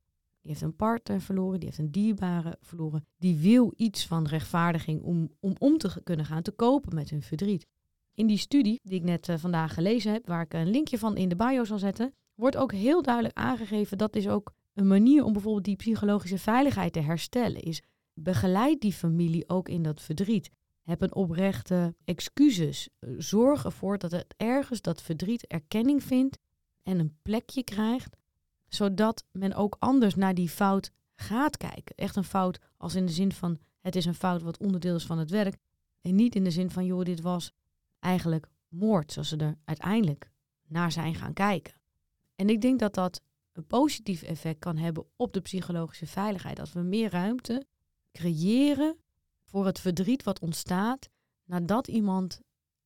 Die 0.43 0.51
heeft 0.51 0.63
een 0.63 0.75
partner 0.75 1.21
verloren, 1.21 1.59
die 1.59 1.67
heeft 1.67 1.79
een 1.79 1.91
dierbare 1.91 2.57
verloren. 2.61 3.05
Die 3.17 3.37
wil 3.37 3.73
iets 3.75 4.07
van 4.07 4.27
rechtvaardiging 4.27 5.01
om, 5.01 5.29
om 5.39 5.55
om 5.57 5.77
te 5.77 6.01
kunnen 6.03 6.25
gaan, 6.25 6.41
te 6.41 6.51
kopen 6.51 6.95
met 6.95 7.09
hun 7.09 7.21
verdriet. 7.21 7.67
In 8.13 8.27
die 8.27 8.37
studie 8.37 8.79
die 8.83 8.99
ik 8.99 9.03
net 9.03 9.27
uh, 9.27 9.37
vandaag 9.37 9.73
gelezen 9.73 10.11
heb, 10.11 10.27
waar 10.27 10.41
ik 10.41 10.53
een 10.53 10.69
linkje 10.69 10.97
van 10.97 11.17
in 11.17 11.29
de 11.29 11.35
bio 11.35 11.63
zal 11.63 11.79
zetten, 11.79 12.13
wordt 12.35 12.57
ook 12.57 12.71
heel 12.71 13.01
duidelijk 13.01 13.37
aangegeven 13.37 13.97
dat 13.97 14.15
is 14.15 14.27
ook 14.27 14.53
een 14.73 14.87
manier 14.87 15.23
om 15.23 15.33
bijvoorbeeld 15.33 15.65
die 15.65 15.75
psychologische 15.75 16.37
veiligheid 16.37 16.93
te 16.93 16.99
herstellen. 16.99 17.61
Is 17.61 17.81
begeleid 18.13 18.81
die 18.81 18.93
familie 18.93 19.49
ook 19.49 19.69
in 19.69 19.83
dat 19.83 20.01
verdriet. 20.01 20.49
Heb 20.81 21.01
een 21.01 21.15
oprechte 21.15 21.95
excuses. 22.05 22.89
Zorg 23.17 23.65
ervoor 23.65 23.97
dat 23.97 24.11
het 24.11 24.33
ergens 24.37 24.81
dat 24.81 25.01
verdriet 25.01 25.47
erkenning 25.47 26.03
vindt 26.03 26.39
en 26.83 26.99
een 26.99 27.17
plekje 27.21 27.63
krijgt, 27.63 28.17
Zodat 28.73 29.25
men 29.31 29.53
ook 29.53 29.75
anders 29.79 30.15
naar 30.15 30.33
die 30.33 30.49
fout 30.49 30.91
gaat 31.15 31.57
kijken. 31.57 31.95
Echt 31.95 32.15
een 32.15 32.23
fout 32.23 32.59
als 32.77 32.95
in 32.95 33.05
de 33.05 33.11
zin 33.11 33.31
van 33.31 33.59
het 33.79 33.95
is 33.95 34.05
een 34.05 34.15
fout 34.15 34.41
wat 34.41 34.57
onderdeel 34.57 34.95
is 34.95 35.05
van 35.05 35.17
het 35.17 35.29
werk. 35.29 35.57
En 36.01 36.15
niet 36.15 36.35
in 36.35 36.43
de 36.43 36.51
zin 36.51 36.71
van 36.71 36.85
joh, 36.85 37.03
dit 37.03 37.21
was 37.21 37.51
eigenlijk 37.99 38.47
moord, 38.67 39.11
zoals 39.11 39.29
ze 39.29 39.37
er 39.37 39.57
uiteindelijk 39.65 40.31
naar 40.67 40.91
zijn 40.91 41.15
gaan 41.15 41.33
kijken. 41.33 41.73
En 42.35 42.49
ik 42.49 42.61
denk 42.61 42.79
dat 42.79 42.93
dat 42.93 43.21
een 43.51 43.67
positief 43.67 44.21
effect 44.21 44.59
kan 44.59 44.77
hebben 44.77 45.05
op 45.15 45.33
de 45.33 45.41
psychologische 45.41 46.07
veiligheid. 46.07 46.59
Als 46.59 46.73
we 46.73 46.79
meer 46.79 47.09
ruimte 47.09 47.65
creëren 48.11 48.97
voor 49.45 49.65
het 49.65 49.79
verdriet 49.79 50.23
wat 50.23 50.39
ontstaat 50.39 51.09
nadat 51.43 51.87
iemand 51.87 52.41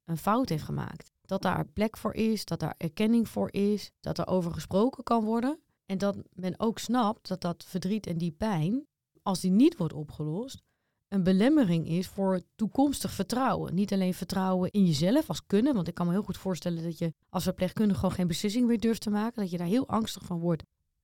een 0.06 0.17
fout 0.17 0.50
heeft 0.50 0.63
gemaakt. 0.63 1.12
Dat 1.22 1.41
daar 1.41 1.65
plek 1.65 1.98
voor 1.98 2.13
is, 2.13 2.46
dat 2.46 2.60
daar 2.60 2.75
erkenning 2.77 3.29
voor 3.29 3.51
is, 3.51 3.91
dat 4.00 4.17
er 4.17 4.27
over 4.27 4.53
gesproken 4.53 5.03
kan 5.03 5.24
worden. 5.24 5.60
En 5.88 5.98
dat 5.98 6.17
men 6.34 6.60
ook 6.60 6.79
snapt 6.79 7.27
dat 7.27 7.41
dat 7.41 7.65
verdriet 7.67 8.08
en 8.08 8.17
die 8.17 8.32
pijn, 8.32 8.86
als 9.22 9.39
die 9.39 9.51
niet 9.51 9.77
wordt 9.77 9.94
opgelost, 9.94 10.62
een 11.08 11.24
belemmering 11.24 11.88
is 11.88 12.08
voor 12.08 12.41
toekomstig 12.56 13.12
vertrouwen. 13.12 13.75
Niet 13.75 13.94
alleen 13.94 14.13
vertrouwen 14.13 14.72
in 14.72 14.86
jezelf 14.86 15.29
als 15.29 15.46
kunnen, 15.46 15.74
want 15.74 15.88
ik 15.88 15.94
kan 15.94 16.06
me 16.06 16.12
heel 16.12 16.24
goed 16.24 16.38
voorstellen 16.38 16.84
dat 16.84 16.98
je 16.98 17.13
als 17.29 17.44
verpleegkundige 17.44 18.00
gewoon 18.00 18.15
geen 18.15 18.27
beslissing 18.27 18.67
meer 18.67 18.79
durft 18.79 19.01
te 19.01 19.10
maken, 19.10 19.41
dat 19.41 19.51
je 19.51 19.58
daar 19.58 19.67
heel 19.67 19.88
angstig 19.88 20.25
van 20.25 20.39
wordt. 20.39 20.63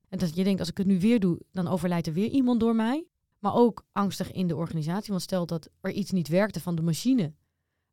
En 0.09 0.17
dat 0.17 0.35
je 0.35 0.43
denkt, 0.43 0.59
als 0.59 0.69
ik 0.69 0.77
het 0.77 0.87
nu 0.87 0.99
weer 0.99 1.19
doe, 1.19 1.41
dan 1.51 1.67
overlijdt 1.67 2.07
er 2.07 2.13
weer 2.13 2.29
iemand 2.29 2.59
door 2.59 2.75
mij. 2.75 3.07
Maar 3.39 3.55
ook 3.55 3.85
angstig 3.91 4.31
in 4.31 4.47
de 4.47 4.55
organisatie, 4.55 5.09
want 5.09 5.21
stel 5.21 5.45
dat 5.45 5.69
er 5.81 5.91
iets 5.91 6.11
niet 6.11 6.27
werkte 6.27 6.59
van 6.59 6.75
de 6.75 6.81
machine, 6.81 7.33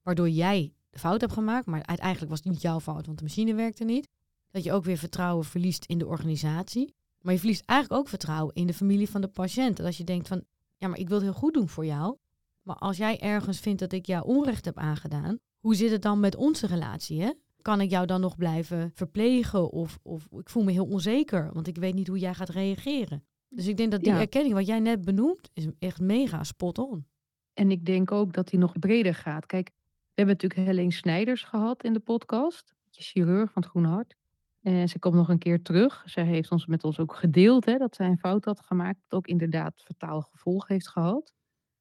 waardoor 0.02 0.28
jij 0.28 0.74
de 0.90 0.98
fout 0.98 1.20
hebt 1.20 1.32
gemaakt, 1.32 1.66
maar 1.66 1.82
uiteindelijk 1.86 2.30
was 2.30 2.38
het 2.38 2.52
niet 2.52 2.62
jouw 2.62 2.80
fout, 2.80 3.06
want 3.06 3.18
de 3.18 3.24
machine 3.24 3.54
werkte 3.54 3.84
niet. 3.84 4.08
Dat 4.50 4.64
je 4.64 4.72
ook 4.72 4.84
weer 4.84 4.96
vertrouwen 4.96 5.44
verliest 5.44 5.84
in 5.84 5.98
de 5.98 6.06
organisatie. 6.06 6.94
Maar 7.20 7.32
je 7.32 7.38
verliest 7.38 7.62
eigenlijk 7.66 8.00
ook 8.00 8.08
vertrouwen 8.08 8.54
in 8.54 8.66
de 8.66 8.74
familie 8.74 9.10
van 9.10 9.20
de 9.20 9.28
patiënt. 9.28 9.76
Dat 9.76 9.86
als 9.86 9.96
je 9.96 10.04
denkt 10.04 10.28
van, 10.28 10.44
ja, 10.76 10.88
maar 10.88 10.98
ik 10.98 11.08
wil 11.08 11.16
het 11.16 11.26
heel 11.26 11.36
goed 11.36 11.54
doen 11.54 11.68
voor 11.68 11.86
jou. 11.86 12.16
Maar 12.62 12.76
als 12.76 12.96
jij 12.96 13.20
ergens 13.20 13.60
vindt 13.60 13.80
dat 13.80 13.92
ik 13.92 14.06
jou 14.06 14.26
onrecht 14.26 14.64
heb 14.64 14.78
aangedaan, 14.78 15.38
hoe 15.58 15.74
zit 15.74 15.90
het 15.90 16.02
dan 16.02 16.20
met 16.20 16.36
onze 16.36 16.66
relatie? 16.66 17.22
Hè? 17.22 17.32
Kan 17.62 17.80
ik 17.80 17.90
jou 17.90 18.06
dan 18.06 18.20
nog 18.20 18.36
blijven 18.36 18.90
verplegen? 18.94 19.70
Of, 19.70 19.98
of 20.02 20.26
ik 20.30 20.48
voel 20.48 20.62
me 20.62 20.72
heel 20.72 20.86
onzeker, 20.86 21.52
want 21.52 21.66
ik 21.66 21.76
weet 21.76 21.94
niet 21.94 22.08
hoe 22.08 22.18
jij 22.18 22.34
gaat 22.34 22.48
reageren. 22.48 23.24
Dus 23.48 23.66
ik 23.66 23.76
denk 23.76 23.90
dat 23.90 24.00
die 24.00 24.12
erkenning, 24.12 24.54
wat 24.54 24.66
jij 24.66 24.80
net 24.80 25.04
benoemt, 25.04 25.50
is 25.52 25.66
echt 25.78 26.00
mega 26.00 26.44
spot 26.44 26.78
on. 26.78 27.06
En 27.54 27.70
ik 27.70 27.84
denk 27.84 28.12
ook 28.12 28.32
dat 28.32 28.48
die 28.48 28.58
nog 28.58 28.78
breder 28.78 29.14
gaat. 29.14 29.46
Kijk, 29.46 29.70
we 29.74 30.12
hebben 30.14 30.34
natuurlijk 30.34 30.68
Helene 30.68 30.92
Snijders 30.92 31.42
gehad 31.42 31.84
in 31.84 31.92
de 31.92 32.00
podcast. 32.00 32.74
Chirurg 32.90 33.52
van 33.52 33.62
het 33.62 33.70
Groene 33.70 33.88
Hart. 33.88 34.16
En 34.60 34.88
ze 34.88 34.98
komt 34.98 35.14
nog 35.14 35.28
een 35.28 35.38
keer 35.38 35.62
terug. 35.62 36.02
Zij 36.06 36.24
heeft 36.24 36.50
ons 36.50 36.66
met 36.66 36.84
ons 36.84 36.98
ook 36.98 37.14
gedeeld 37.14 37.64
hè, 37.64 37.76
dat 37.76 37.94
zij 37.94 38.06
een 38.06 38.18
fout 38.18 38.44
had 38.44 38.60
gemaakt. 38.60 39.00
Dat 39.08 39.18
ook 39.18 39.26
inderdaad 39.26 39.82
fataal 39.82 40.20
gevolg 40.20 40.68
heeft 40.68 40.88
gehad. 40.88 41.32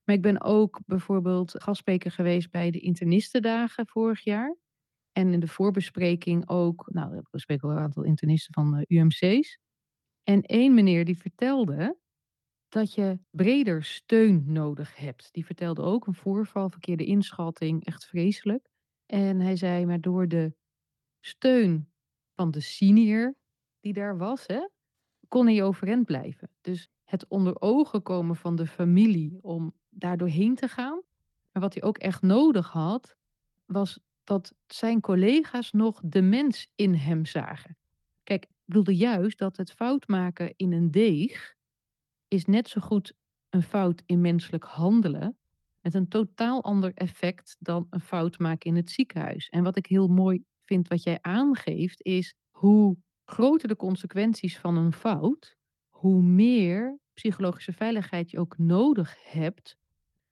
Maar 0.04 0.16
ik 0.16 0.22
ben 0.22 0.42
ook 0.42 0.80
bijvoorbeeld 0.86 1.64
gastspreker 1.64 2.12
geweest 2.12 2.52
bij 2.52 2.72
de 2.72 2.80
internistendagen 2.80 3.88
vorig 3.88 4.24
jaar. 4.24 4.58
En 5.12 5.34
in 5.34 5.40
de 5.40 5.48
voorbespreking 5.48 6.50
ook, 6.50 6.90
nou, 6.92 7.22
we 7.32 7.40
spreken 7.40 7.70
al 7.70 7.76
een 7.76 7.82
aantal 7.82 8.04
internisten 8.04 8.54
van 8.54 8.76
eh, 8.76 8.98
UMC's. 8.98 9.60
En 10.24 10.42
één 10.42 10.74
meneer 10.74 11.06
die 11.06 11.18
vertelde 11.18 11.98
dat 12.70 12.94
je 12.94 13.20
breder 13.30 13.84
steun 13.84 14.44
nodig 14.52 14.96
hebt. 14.96 15.30
Die 15.32 15.46
vertelde 15.46 15.82
ook 15.82 16.08
een 16.08 16.16
voorval, 16.16 16.70
verkeerde 16.70 17.06
inschatting, 17.06 17.86
echt 17.86 18.06
vreselijk. 18.06 18.70
En 19.06 19.40
hij 19.40 19.56
zei, 19.56 19.86
maar 19.86 20.02
door 20.02 20.28
de 20.28 20.54
steun 21.20 21.88
van 22.39 22.51
de 22.51 22.60
senior 22.60 23.36
die 23.79 23.93
daar 23.93 24.17
was, 24.17 24.43
hè, 24.48 24.67
kon 25.27 25.46
hij 25.46 25.63
overeind 25.63 26.05
blijven. 26.05 26.50
Dus 26.62 26.89
het 27.03 27.27
onder 27.27 27.62
ogen 27.62 28.01
komen 28.01 28.36
van 28.36 28.55
de 28.55 28.67
familie 28.67 29.38
om 29.41 29.74
daar 29.89 30.17
doorheen 30.17 30.55
te 30.55 30.67
gaan. 30.67 31.01
Maar 31.51 31.62
wat 31.62 31.74
hij 31.74 31.84
ook 31.84 31.98
echt 31.98 32.22
nodig 32.22 32.69
had, 32.69 33.15
was 33.65 34.00
dat 34.24 34.53
zijn 34.67 35.01
collega's 35.01 35.72
nog 35.72 36.01
de 36.03 36.22
mens 36.22 36.72
in 36.75 36.93
hem 36.93 37.25
zagen. 37.25 37.77
Kijk, 38.24 38.43
ik 38.43 38.51
wilde 38.65 38.96
juist 38.96 39.38
dat 39.38 39.58
het 39.58 39.72
fout 39.72 40.08
maken 40.08 40.53
in 40.55 40.72
een 40.72 40.91
deeg 40.91 41.55
is 42.27 42.46
net 42.46 42.69
zo 42.69 42.81
goed 42.81 43.13
een 43.50 43.63
fout 43.63 44.03
in 44.05 44.22
menselijk 44.22 44.63
handelen 44.63 45.38
met 45.81 45.93
een 45.93 46.08
totaal 46.08 46.63
ander 46.63 46.93
effect 46.93 47.55
dan 47.60 47.88
een 47.89 48.01
fout 48.01 48.39
maken 48.39 48.69
in 48.69 48.75
het 48.75 48.91
ziekenhuis. 48.91 49.50
En 49.50 49.63
wat 49.63 49.77
ik 49.77 49.86
heel 49.86 50.08
mooi 50.08 50.43
vind 50.70 50.88
wat 50.88 51.04
jij 51.04 51.18
aangeeft, 51.22 52.04
is 52.04 52.36
hoe 52.50 52.98
groter 53.26 53.68
de 53.68 53.76
consequenties 53.76 54.58
van 54.60 54.78
een 54.78 54.94
fout, 54.94 55.58
hoe 55.90 56.22
meer 56.22 57.00
psychologische 57.14 57.74
veiligheid 57.74 58.32
je 58.32 58.40
ook 58.40 58.58
nodig 58.58 59.16
hebt 59.24 59.78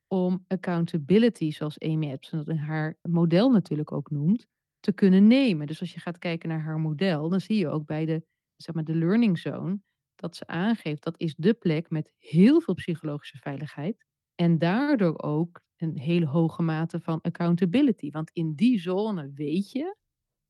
om 0.08 0.46
accountability, 0.48 1.52
zoals 1.52 1.80
Amy 1.80 2.12
Epson 2.12 2.38
dat 2.38 2.48
in 2.48 2.58
haar 2.58 2.98
model 3.02 3.52
natuurlijk 3.52 3.92
ook 3.92 4.10
noemt, 4.12 4.48
te 4.80 4.92
kunnen 4.92 5.28
nemen. 5.28 5.68
Dus 5.68 5.80
als 5.80 5.94
je 5.94 6.00
gaat 6.00 6.18
kijken 6.18 6.50
naar 6.50 6.62
haar 6.62 6.80
model, 6.80 7.30
dan 7.30 7.42
zie 7.42 7.58
je 7.58 7.70
ook 7.70 7.86
bij 7.86 8.06
de, 8.06 8.26
zeg 8.56 8.76
maar, 8.76 8.84
de 8.84 8.96
learning 8.96 9.40
zone 9.40 9.80
dat 10.16 10.36
ze 10.36 10.48
aangeeft 10.48 11.04
dat 11.04 11.20
is 11.20 11.36
de 11.36 11.54
plek 11.54 11.90
met 11.90 12.12
heel 12.18 12.62
veel 12.62 12.74
psychologische 12.74 13.38
veiligheid 13.38 14.06
en 14.36 14.58
daardoor 14.58 15.22
ook 15.22 15.62
een 15.78 15.98
hele 15.98 16.26
hoge 16.26 16.62
mate 16.62 17.00
van 17.00 17.22
accountability. 17.22 18.12
Want 18.12 18.30
in 18.34 18.54
die 18.56 18.80
zone 18.80 19.32
weet 19.34 19.72
je 19.72 19.96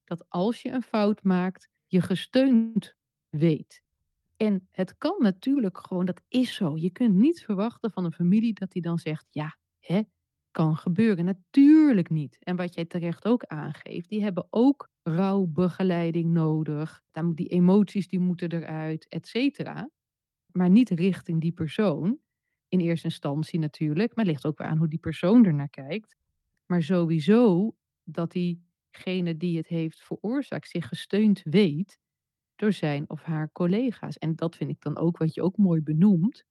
dat 0.07 0.25
als 0.29 0.61
je 0.61 0.71
een 0.71 0.83
fout 0.83 1.23
maakt, 1.23 1.69
je 1.85 2.01
gesteund 2.01 2.95
weet. 3.29 3.81
En 4.37 4.67
het 4.71 4.97
kan 4.97 5.15
natuurlijk 5.19 5.87
gewoon, 5.87 6.05
dat 6.05 6.21
is 6.27 6.55
zo. 6.55 6.77
Je 6.77 6.89
kunt 6.89 7.15
niet 7.15 7.43
verwachten 7.43 7.91
van 7.91 8.05
een 8.05 8.13
familie 8.13 8.53
dat 8.53 8.71
die 8.71 8.81
dan 8.81 8.97
zegt, 8.97 9.27
ja, 9.29 9.57
hè, 9.79 10.01
kan 10.51 10.75
gebeuren. 10.75 11.25
Natuurlijk 11.25 12.09
niet. 12.09 12.37
En 12.39 12.55
wat 12.55 12.73
jij 12.73 12.85
terecht 12.85 13.25
ook 13.25 13.43
aangeeft, 13.43 14.09
die 14.09 14.23
hebben 14.23 14.47
ook 14.49 14.89
rouwbegeleiding 15.03 16.31
nodig. 16.31 17.01
Die 17.33 17.47
emoties 17.47 18.07
die 18.07 18.19
moeten 18.19 18.51
eruit, 18.51 19.07
et 19.07 19.27
cetera. 19.27 19.89
Maar 20.51 20.69
niet 20.69 20.89
richting 20.89 21.41
die 21.41 21.51
persoon. 21.51 22.19
In 22.67 22.79
eerste 22.79 23.07
instantie 23.07 23.59
natuurlijk, 23.59 24.15
maar 24.15 24.25
ligt 24.25 24.45
ook 24.45 24.57
weer 24.57 24.67
aan 24.67 24.77
hoe 24.77 24.87
die 24.87 24.99
persoon 24.99 25.45
ernaar 25.45 25.69
kijkt. 25.69 26.15
Maar 26.65 26.83
sowieso 26.83 27.75
dat 28.03 28.31
die 28.31 28.66
degene 28.97 29.37
die 29.37 29.57
het 29.57 29.67
heeft 29.67 30.03
veroorzaakt 30.03 30.69
zich 30.69 30.87
gesteund 30.87 31.41
weet 31.43 31.99
door 32.55 32.73
zijn 32.73 33.09
of 33.09 33.21
haar 33.21 33.51
collega's. 33.51 34.17
En 34.17 34.35
dat 34.35 34.55
vind 34.55 34.69
ik 34.69 34.81
dan 34.81 34.97
ook 34.97 35.17
wat 35.17 35.33
je 35.33 35.41
ook 35.41 35.57
mooi 35.57 35.81
benoemt, 35.81 36.43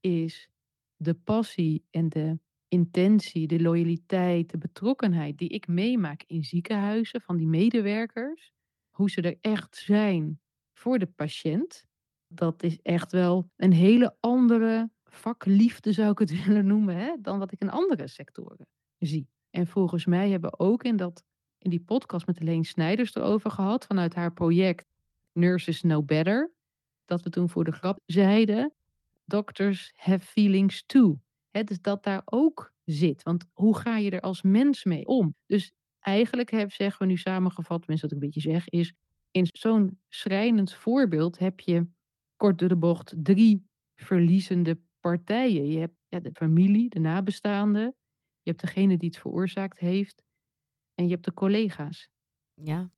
is 0.00 0.48
de 0.96 1.14
passie 1.14 1.84
en 1.90 2.08
de 2.08 2.38
intentie, 2.68 3.46
de 3.46 3.60
loyaliteit, 3.60 4.50
de 4.50 4.58
betrokkenheid 4.58 5.38
die 5.38 5.48
ik 5.48 5.66
meemaak 5.66 6.24
in 6.26 6.44
ziekenhuizen 6.44 7.20
van 7.20 7.36
die 7.36 7.46
medewerkers, 7.46 8.52
hoe 8.90 9.10
ze 9.10 9.20
er 9.20 9.38
echt 9.40 9.76
zijn 9.76 10.40
voor 10.72 10.98
de 10.98 11.06
patiënt. 11.06 11.84
Dat 12.26 12.62
is 12.62 12.78
echt 12.82 13.12
wel 13.12 13.50
een 13.56 13.72
hele 13.72 14.16
andere 14.20 14.90
vakliefde, 15.04 15.92
zou 15.92 16.10
ik 16.10 16.18
het 16.18 16.30
willen 16.44 16.66
noemen, 16.66 16.96
hè, 16.96 17.16
dan 17.20 17.38
wat 17.38 17.52
ik 17.52 17.60
in 17.60 17.70
andere 17.70 18.08
sectoren 18.08 18.66
zie. 18.98 19.28
En 19.50 19.66
volgens 19.66 20.06
mij 20.06 20.30
hebben 20.30 20.50
we 20.50 20.58
ook 20.58 20.84
in 20.84 20.96
dat 20.96 21.24
in 21.58 21.70
die 21.70 21.80
podcast 21.80 22.26
met 22.26 22.38
Helene 22.38 22.64
Snijders 22.64 23.14
erover 23.14 23.50
gehad. 23.50 23.86
Vanuit 23.86 24.14
haar 24.14 24.32
project 24.32 24.86
Nurses 25.32 25.80
Know 25.80 26.04
Better. 26.04 26.52
Dat 27.04 27.22
we 27.22 27.30
toen 27.30 27.48
voor 27.48 27.64
de 27.64 27.72
grap 27.72 27.98
zeiden. 28.06 28.72
Doctors 29.24 29.92
have 29.94 30.26
feelings 30.26 30.82
too. 30.86 31.18
Dus 31.50 31.80
dat 31.80 32.04
daar 32.04 32.22
ook 32.24 32.72
zit. 32.84 33.22
Want 33.22 33.44
hoe 33.52 33.76
ga 33.76 33.96
je 33.96 34.10
er 34.10 34.20
als 34.20 34.42
mens 34.42 34.84
mee 34.84 35.06
om? 35.06 35.34
Dus 35.46 35.72
eigenlijk 36.00 36.50
heb, 36.50 36.72
zeggen 36.72 37.06
we 37.06 37.12
nu 37.12 37.16
samengevat, 37.16 37.78
tenminste 37.78 38.06
wat 38.06 38.16
ik 38.16 38.22
een 38.22 38.30
beetje 38.30 38.50
zeg, 38.50 38.68
is 38.68 38.92
in 39.30 39.46
zo'n 39.52 40.00
schrijnend 40.08 40.74
voorbeeld 40.74 41.38
heb 41.38 41.60
je 41.60 41.86
kort 42.36 42.58
door 42.58 42.68
de 42.68 42.76
bocht 42.76 43.14
drie 43.16 43.66
verliezende 43.94 44.78
partijen. 45.00 45.70
Je 45.70 45.78
hebt 45.78 45.96
ja, 46.08 46.20
de 46.20 46.30
familie, 46.32 46.88
de 46.88 47.00
nabestaanden. 47.00 47.94
Je 48.42 48.50
hebt 48.50 48.60
degene 48.60 48.96
die 48.96 49.08
het 49.08 49.18
veroorzaakt 49.18 49.78
heeft. 49.78 50.22
En 50.98 51.04
je 51.04 51.10
hebt 51.10 51.24
de 51.24 51.34
collega's. 51.34 52.08
Ja, 52.54 52.90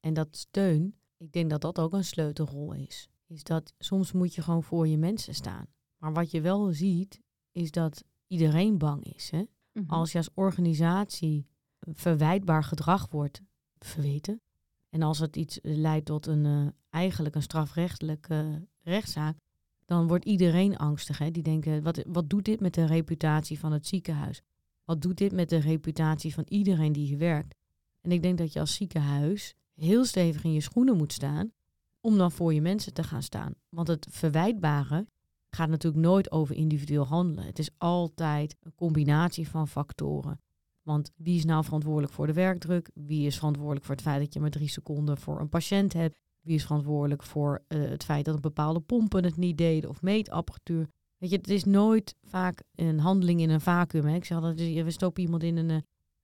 en 0.00 0.14
dat 0.14 0.36
steun, 0.36 0.94
ik 1.16 1.32
denk 1.32 1.50
dat 1.50 1.60
dat 1.60 1.78
ook 1.78 1.92
een 1.92 2.04
sleutelrol 2.04 2.72
is. 2.72 3.08
Is 3.26 3.42
dat 3.42 3.74
soms 3.78 4.12
moet 4.12 4.34
je 4.34 4.42
gewoon 4.42 4.62
voor 4.62 4.88
je 4.88 4.98
mensen 4.98 5.34
staan. 5.34 5.66
Maar 5.96 6.12
wat 6.12 6.30
je 6.30 6.40
wel 6.40 6.72
ziet, 6.72 7.20
is 7.52 7.70
dat 7.70 8.04
iedereen 8.26 8.78
bang 8.78 9.04
is. 9.04 9.30
Hè? 9.30 9.44
Mhm. 9.72 9.90
Als 9.90 10.12
je 10.12 10.18
als 10.18 10.30
organisatie 10.34 11.46
verwijtbaar 11.80 12.64
gedrag 12.64 13.08
wordt 13.10 13.42
verweten. 13.78 14.40
En 14.88 15.02
als 15.02 15.18
het 15.18 15.36
iets 15.36 15.58
leidt 15.62 16.06
tot 16.06 16.26
een 16.26 16.44
uh, 16.44 16.68
eigenlijk 16.90 17.34
een 17.34 17.42
strafrechtelijke 17.42 18.68
rechtszaak, 18.82 19.36
dan 19.84 20.06
wordt 20.06 20.24
iedereen 20.24 20.76
angstig. 20.76 21.18
Hè? 21.18 21.30
Die 21.30 21.42
denken, 21.42 21.82
wat, 21.82 22.02
wat 22.06 22.30
doet 22.30 22.44
dit 22.44 22.60
met 22.60 22.74
de 22.74 22.86
reputatie 22.86 23.58
van 23.58 23.72
het 23.72 23.86
ziekenhuis? 23.86 24.42
Wat 24.86 25.02
doet 25.02 25.18
dit 25.18 25.32
met 25.32 25.48
de 25.48 25.56
reputatie 25.56 26.34
van 26.34 26.44
iedereen 26.48 26.92
die 26.92 27.06
hier 27.06 27.18
werkt? 27.18 27.54
En 28.00 28.12
ik 28.12 28.22
denk 28.22 28.38
dat 28.38 28.52
je 28.52 28.60
als 28.60 28.74
ziekenhuis 28.74 29.54
heel 29.74 30.04
stevig 30.04 30.44
in 30.44 30.52
je 30.52 30.60
schoenen 30.60 30.96
moet 30.96 31.12
staan 31.12 31.52
om 32.00 32.18
dan 32.18 32.32
voor 32.32 32.54
je 32.54 32.60
mensen 32.60 32.94
te 32.94 33.02
gaan 33.02 33.22
staan. 33.22 33.54
Want 33.68 33.88
het 33.88 34.06
verwijtbare 34.10 35.06
gaat 35.50 35.68
natuurlijk 35.68 36.02
nooit 36.02 36.30
over 36.30 36.56
individueel 36.56 37.06
handelen. 37.06 37.44
Het 37.44 37.58
is 37.58 37.70
altijd 37.78 38.56
een 38.62 38.74
combinatie 38.74 39.48
van 39.48 39.68
factoren. 39.68 40.40
Want 40.82 41.12
wie 41.16 41.36
is 41.36 41.44
nou 41.44 41.64
verantwoordelijk 41.64 42.12
voor 42.12 42.26
de 42.26 42.32
werkdruk? 42.32 42.90
Wie 42.94 43.26
is 43.26 43.36
verantwoordelijk 43.36 43.84
voor 43.84 43.94
het 43.94 44.04
feit 44.04 44.20
dat 44.20 44.34
je 44.34 44.40
maar 44.40 44.50
drie 44.50 44.68
seconden 44.68 45.18
voor 45.18 45.40
een 45.40 45.48
patiënt 45.48 45.92
hebt? 45.92 46.16
Wie 46.40 46.54
is 46.54 46.64
verantwoordelijk 46.64 47.22
voor 47.22 47.64
uh, 47.68 47.88
het 47.88 48.04
feit 48.04 48.24
dat 48.24 48.40
bepaalde 48.40 48.80
pompen 48.80 49.24
het 49.24 49.36
niet 49.36 49.58
deden 49.58 49.90
of 49.90 50.02
meetapparatuur? 50.02 50.88
Weet 51.18 51.30
je, 51.30 51.36
het 51.36 51.50
is 51.50 51.64
nooit 51.64 52.14
vaak 52.22 52.62
een 52.74 52.98
handeling 52.98 53.40
in 53.40 53.50
een 53.50 53.60
vacuüm. 53.60 54.06
Ik 54.06 54.24
zeg 54.24 54.38
altijd, 54.38 54.84
we 54.84 54.90
stoppen 54.90 55.22
iemand 55.22 55.42
in 55.42 55.56
een, 55.56 55.70
eh, 55.70 55.76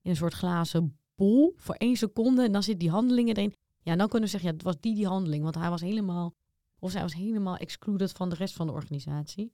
in 0.02 0.10
een 0.10 0.16
soort 0.16 0.34
glazen 0.34 0.96
bol 1.14 1.52
voor 1.56 1.74
één 1.74 1.96
seconde 1.96 2.42
en 2.42 2.52
dan 2.52 2.62
zit 2.62 2.80
die 2.80 2.90
handeling 2.90 3.28
erin. 3.28 3.54
Ja, 3.82 3.96
dan 3.96 4.08
kunnen 4.08 4.28
we 4.30 4.30
zeggen, 4.30 4.50
ja, 4.50 4.54
het 4.54 4.64
was 4.64 4.80
die 4.80 4.94
die 4.94 5.06
handeling, 5.06 5.42
want 5.42 5.54
hij 5.54 5.70
was 5.70 5.80
helemaal, 5.80 6.34
of 6.78 6.90
zij 6.90 7.02
was 7.02 7.14
helemaal 7.14 7.56
excluded 7.56 8.12
van 8.12 8.28
de 8.28 8.34
rest 8.34 8.54
van 8.54 8.66
de 8.66 8.72
organisatie. 8.72 9.52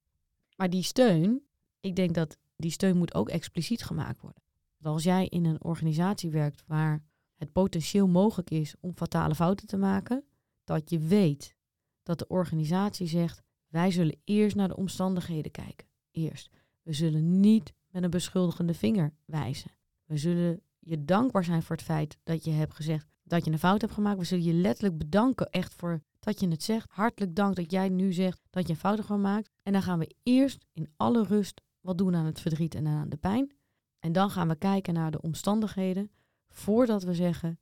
Maar 0.56 0.70
die 0.70 0.82
steun, 0.82 1.42
ik 1.80 1.96
denk 1.96 2.14
dat 2.14 2.36
die 2.56 2.70
steun 2.70 2.96
moet 2.96 3.14
ook 3.14 3.28
expliciet 3.28 3.84
gemaakt 3.84 4.20
worden. 4.20 4.42
Want 4.78 4.94
als 4.94 5.04
jij 5.04 5.26
in 5.26 5.44
een 5.44 5.64
organisatie 5.64 6.30
werkt 6.30 6.64
waar 6.66 7.02
het 7.34 7.52
potentieel 7.52 8.08
mogelijk 8.08 8.50
is 8.50 8.74
om 8.80 8.96
fatale 8.96 9.34
fouten 9.34 9.66
te 9.66 9.76
maken, 9.76 10.24
dat 10.64 10.90
je 10.90 10.98
weet 10.98 11.56
dat 12.02 12.18
de 12.18 12.26
organisatie 12.28 13.06
zegt, 13.06 13.42
wij 13.68 13.90
zullen 13.90 14.20
eerst 14.24 14.56
naar 14.56 14.68
de 14.68 14.76
omstandigheden 14.76 15.50
kijken. 15.50 15.86
Eerst. 16.10 16.50
We 16.82 16.92
zullen 16.92 17.40
niet 17.40 17.72
met 17.90 18.02
een 18.02 18.10
beschuldigende 18.10 18.74
vinger 18.74 19.14
wijzen. 19.24 19.70
We 20.04 20.16
zullen 20.16 20.60
je 20.78 21.04
dankbaar 21.04 21.44
zijn 21.44 21.62
voor 21.62 21.76
het 21.76 21.84
feit 21.84 22.18
dat 22.22 22.44
je 22.44 22.50
hebt 22.50 22.74
gezegd 22.74 23.06
dat 23.22 23.44
je 23.44 23.50
een 23.50 23.58
fout 23.58 23.80
hebt 23.80 23.92
gemaakt. 23.92 24.18
We 24.18 24.24
zullen 24.24 24.44
je 24.44 24.52
letterlijk 24.52 24.98
bedanken 24.98 25.50
echt 25.50 25.74
voor 25.74 26.02
dat 26.20 26.40
je 26.40 26.48
het 26.48 26.62
zegt. 26.62 26.90
Hartelijk 26.90 27.34
dank 27.34 27.56
dat 27.56 27.70
jij 27.70 27.88
nu 27.88 28.12
zegt 28.12 28.40
dat 28.50 28.66
je 28.66 28.72
een 28.72 28.78
fout 28.78 28.96
hebt 28.96 29.06
gemaakt. 29.08 29.50
En 29.62 29.72
dan 29.72 29.82
gaan 29.82 29.98
we 29.98 30.14
eerst 30.22 30.64
in 30.72 30.92
alle 30.96 31.24
rust 31.24 31.60
wat 31.80 31.98
doen 31.98 32.14
aan 32.14 32.26
het 32.26 32.40
verdriet 32.40 32.74
en 32.74 32.86
aan 32.86 33.08
de 33.08 33.16
pijn. 33.16 33.52
En 33.98 34.12
dan 34.12 34.30
gaan 34.30 34.48
we 34.48 34.56
kijken 34.56 34.94
naar 34.94 35.10
de 35.10 35.20
omstandigheden 35.20 36.10
voordat 36.48 37.02
we 37.02 37.14
zeggen, 37.14 37.58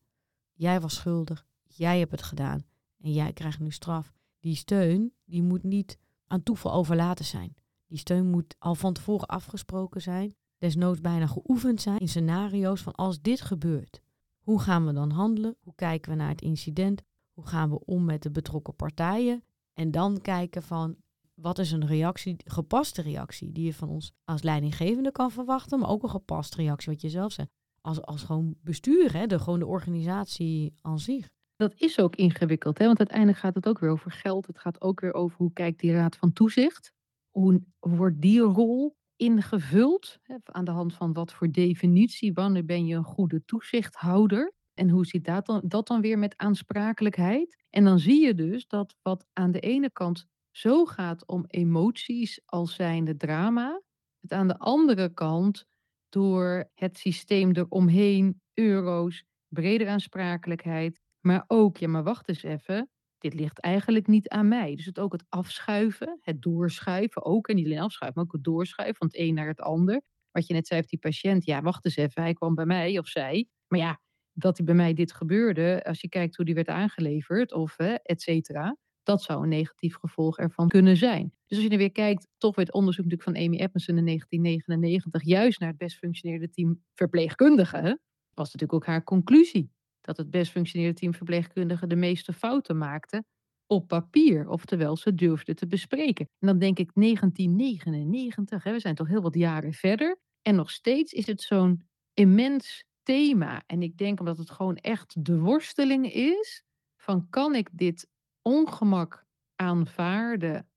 jij 0.53 0.81
was 0.81 0.95
schuldig, 0.95 1.47
jij 1.63 1.99
hebt 1.99 2.11
het 2.11 2.23
gedaan 2.23 2.65
en 3.01 3.13
jij 3.13 3.33
krijgt 3.33 3.61
nu 3.61 3.71
straf. 3.71 4.16
Die 4.47 4.57
steun, 4.57 5.13
die 5.25 5.43
moet 5.43 5.63
niet 5.63 5.99
aan 6.27 6.43
toeval 6.43 6.73
overlaten 6.73 7.25
zijn. 7.25 7.57
Die 7.87 7.99
steun 7.99 8.31
moet 8.31 8.55
al 8.59 8.75
van 8.75 8.93
tevoren 8.93 9.27
afgesproken 9.27 10.03
zijn, 10.03 10.35
desnoods 10.59 11.01
bijna 11.01 11.27
geoefend 11.27 11.81
zijn 11.81 11.99
in 11.99 12.09
scenario's 12.09 12.81
van 12.81 12.95
als 12.95 13.21
dit 13.21 13.41
gebeurt. 13.41 14.01
Hoe 14.39 14.61
gaan 14.61 14.87
we 14.87 14.93
dan 14.93 15.11
handelen? 15.11 15.57
Hoe 15.61 15.75
kijken 15.75 16.11
we 16.11 16.17
naar 16.17 16.29
het 16.29 16.41
incident? 16.41 17.03
Hoe 17.33 17.47
gaan 17.47 17.71
we 17.71 17.85
om 17.85 18.05
met 18.05 18.23
de 18.23 18.31
betrokken 18.31 18.75
partijen? 18.75 19.45
En 19.73 19.91
dan 19.91 20.21
kijken 20.21 20.63
van 20.63 20.97
wat 21.35 21.59
is 21.59 21.73
een 21.73 21.87
reactie, 21.87 22.37
gepaste 22.45 23.03
reactie, 23.03 23.53
die 23.53 23.65
je 23.65 23.75
van 23.75 23.89
ons 23.89 24.13
als 24.25 24.43
leidinggevende 24.43 25.13
kan 25.13 25.31
verwachten, 25.31 25.79
maar 25.79 25.91
ook 25.91 26.03
een 26.03 26.11
gepaste 26.11 26.57
reactie, 26.57 26.93
wat 26.93 27.01
je 27.01 27.09
zelf 27.09 27.33
zegt. 27.33 27.51
Als, 27.81 28.03
als 28.03 28.23
gewoon 28.23 28.57
bestuur, 28.63 29.13
hè, 29.13 29.27
de, 29.27 29.39
gewoon 29.39 29.59
de 29.59 29.67
organisatie 29.67 30.75
aan 30.81 30.99
zich. 30.99 31.29
Dat 31.57 31.75
is 31.77 31.99
ook 31.99 32.17
ingewikkeld, 32.17 32.79
hè? 32.79 32.87
want 32.87 32.99
uiteindelijk 32.99 33.39
gaat 33.39 33.55
het 33.55 33.67
ook 33.67 33.79
weer 33.79 33.91
over 33.91 34.11
geld. 34.11 34.47
Het 34.47 34.59
gaat 34.59 34.81
ook 34.81 35.01
weer 35.01 35.15
over 35.15 35.37
hoe 35.37 35.53
kijkt 35.53 35.81
die 35.81 35.93
raad 35.93 36.17
van 36.17 36.33
toezicht. 36.33 36.93
Hoe 37.31 37.63
wordt 37.79 38.21
die 38.21 38.41
rol 38.41 38.97
ingevuld? 39.17 40.19
Hè? 40.23 40.37
Aan 40.45 40.65
de 40.65 40.71
hand 40.71 40.95
van 40.95 41.13
wat 41.13 41.33
voor 41.33 41.51
definitie, 41.51 42.33
wanneer 42.33 42.65
ben 42.65 42.87
je 42.87 42.95
een 42.95 43.05
goede 43.05 43.45
toezichthouder? 43.45 44.53
En 44.75 44.91
hoe 44.91 45.07
zit 45.07 45.25
dat 45.25 45.47
dan, 45.47 45.61
dat 45.65 45.87
dan 45.87 46.01
weer 46.01 46.19
met 46.19 46.37
aansprakelijkheid? 46.37 47.65
En 47.71 47.85
dan 47.85 47.99
zie 47.99 48.21
je 48.25 48.35
dus 48.35 48.67
dat 48.67 48.97
wat 49.03 49.27
aan 49.33 49.53
de 49.53 49.61
ene 49.61 49.91
kant 49.91 50.27
zo 50.51 50.85
gaat 50.85 51.27
om 51.27 51.45
emoties 51.47 52.41
als 52.45 52.75
zijnde 52.75 53.17
drama, 53.17 53.83
het 54.21 54.33
aan 54.33 54.49
de 54.49 54.59
andere 54.59 55.13
kant 55.15 55.67
door 56.09 56.71
het 56.75 56.99
systeem 56.99 57.51
eromheen, 57.51 58.41
euro's, 58.55 59.25
brede 59.49 59.89
aansprakelijkheid, 59.89 61.01
maar 61.27 61.45
ook, 61.47 61.77
ja, 61.77 61.89
maar 61.89 62.03
wacht 62.03 62.29
eens 62.29 62.43
even, 62.43 62.91
dit 63.19 63.35
ligt 63.35 63.61
eigenlijk 63.61 64.07
niet 64.07 64.29
aan 64.29 64.49
mij. 64.49 64.75
Dus 64.77 64.85
het 64.85 64.99
ook 64.99 65.13
het 65.13 65.25
afschuiven, 65.29 66.19
het 66.21 66.43
doorschuiven 66.43 67.25
ook, 67.25 67.49
en 67.49 67.57
niet 67.57 67.65
alleen 67.65 67.79
afschuiven, 67.79 68.21
maar 68.21 68.27
ook 68.29 68.37
het 68.37 68.45
doorschuiven 68.45 68.97
van 68.97 69.07
het 69.07 69.17
een 69.19 69.35
naar 69.35 69.49
het 69.49 69.61
ander. 69.61 70.03
Wat 70.31 70.47
je 70.47 70.55
net 70.55 70.67
zei, 70.67 70.79
heeft 70.79 70.91
die 70.91 70.99
patiënt, 70.99 71.45
ja, 71.45 71.63
wacht 71.63 71.85
eens 71.85 71.97
even, 71.97 72.23
hij 72.23 72.35
kwam 72.35 72.55
bij 72.55 72.67
mij 72.67 72.99
of 72.99 73.09
zij. 73.09 73.49
Maar 73.69 73.81
ja, 73.81 74.01
dat 74.33 74.65
bij 74.65 74.75
mij 74.75 74.95
dit 74.95 75.13
gebeurde, 75.13 75.85
als 75.85 76.01
je 76.01 76.09
kijkt 76.09 76.37
hoe 76.37 76.45
die 76.45 76.55
werd 76.55 76.69
aangeleverd 76.69 77.53
of 77.53 77.79
et 77.79 78.23
cetera, 78.23 78.77
dat 79.03 79.23
zou 79.23 79.43
een 79.43 79.49
negatief 79.49 79.97
gevolg 79.97 80.39
ervan 80.39 80.69
kunnen 80.69 80.97
zijn. 80.97 81.33
Dus 81.47 81.57
als 81.57 81.67
je 81.67 81.73
er 81.73 81.79
weer 81.79 81.93
kijkt, 81.93 82.29
toch 82.39 82.57
weer 82.57 82.65
het 82.65 82.75
onderzoek 82.75 83.05
natuurlijk 83.05 83.37
van 83.37 83.45
Amy 83.45 83.57
Edmondson 83.57 83.99
in 83.99 84.05
1999, 84.05 85.25
juist 85.25 85.61
naar 85.61 85.69
het 85.69 85.79
best 85.79 85.97
functionerende 85.97 86.51
team 86.51 86.83
verpleegkundigen, 86.95 88.01
was 88.35 88.53
natuurlijk 88.53 88.73
ook 88.73 88.87
haar 88.87 89.05
conclusie. 89.05 89.76
Dat 90.07 90.17
het 90.17 90.31
best 90.31 90.51
functionerende 90.51 90.99
team 90.99 91.15
verpleegkundigen 91.15 91.89
de 91.89 91.97
meeste 91.97 92.33
fouten 92.33 92.79
maakte 92.79 93.25
op 93.67 93.89
papier, 93.89 94.49
oftewel 94.49 94.97
ze 94.97 95.15
durfden 95.15 95.57
te 95.57 95.67
bespreken. 95.67 96.27
En 96.39 96.47
dan 96.47 96.59
denk 96.59 96.79
ik 96.79 96.91
1999, 96.95 98.65
hè, 98.65 98.73
we 98.73 98.81
zijn 98.81 98.95
toch 98.95 99.09
heel 99.09 99.23
wat 99.23 99.35
jaren 99.35 99.73
verder. 99.73 100.19
En 100.43 100.55
nog 100.55 100.71
steeds 100.71 101.13
is 101.13 101.27
het 101.27 101.43
zo'n 101.43 101.89
immens 102.15 102.85
thema. 103.03 103.63
En 103.67 103.83
ik 103.83 103.97
denk 103.97 104.19
omdat 104.19 104.39
het 104.39 104.51
gewoon 104.51 104.77
echt 104.77 105.25
de 105.25 105.39
worsteling 105.39 106.13
is 106.13 106.65
van 106.97 107.27
kan 107.31 107.55
ik 107.55 107.69
dit 107.73 108.09
ongemak 108.43 109.25
aanvaarden, 109.55 110.69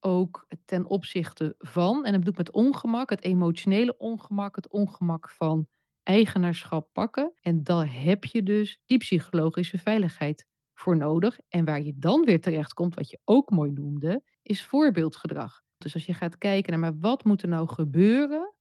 ook 0.00 0.46
ten 0.64 0.86
opzichte 0.86 1.54
van, 1.58 2.04
en 2.04 2.12
dat 2.12 2.20
bedoel 2.20 2.32
ik 2.32 2.38
met 2.38 2.50
ongemak, 2.50 3.10
het 3.10 3.24
emotionele 3.24 3.96
ongemak, 3.96 4.56
het 4.56 4.68
ongemak 4.68 5.30
van 5.30 5.68
eigenaarschap 6.06 6.88
pakken. 6.92 7.32
En 7.40 7.62
daar 7.62 8.02
heb 8.02 8.24
je 8.24 8.42
dus 8.42 8.80
die 8.84 8.98
psychologische 8.98 9.78
veiligheid 9.78 10.46
voor 10.74 10.96
nodig. 10.96 11.38
En 11.48 11.64
waar 11.64 11.82
je 11.82 11.92
dan 11.96 12.24
weer 12.24 12.40
terecht 12.40 12.72
komt, 12.72 12.94
wat 12.94 13.10
je 13.10 13.20
ook 13.24 13.50
mooi 13.50 13.70
noemde, 13.70 14.22
is 14.42 14.64
voorbeeldgedrag. 14.64 15.62
Dus 15.78 15.94
als 15.94 16.06
je 16.06 16.14
gaat 16.14 16.38
kijken 16.38 16.70
naar 16.70 16.80
maar 16.80 17.00
wat 17.00 17.24
moet 17.24 17.42
er 17.42 17.48
nou 17.48 17.68
gebeuren, 17.68 18.54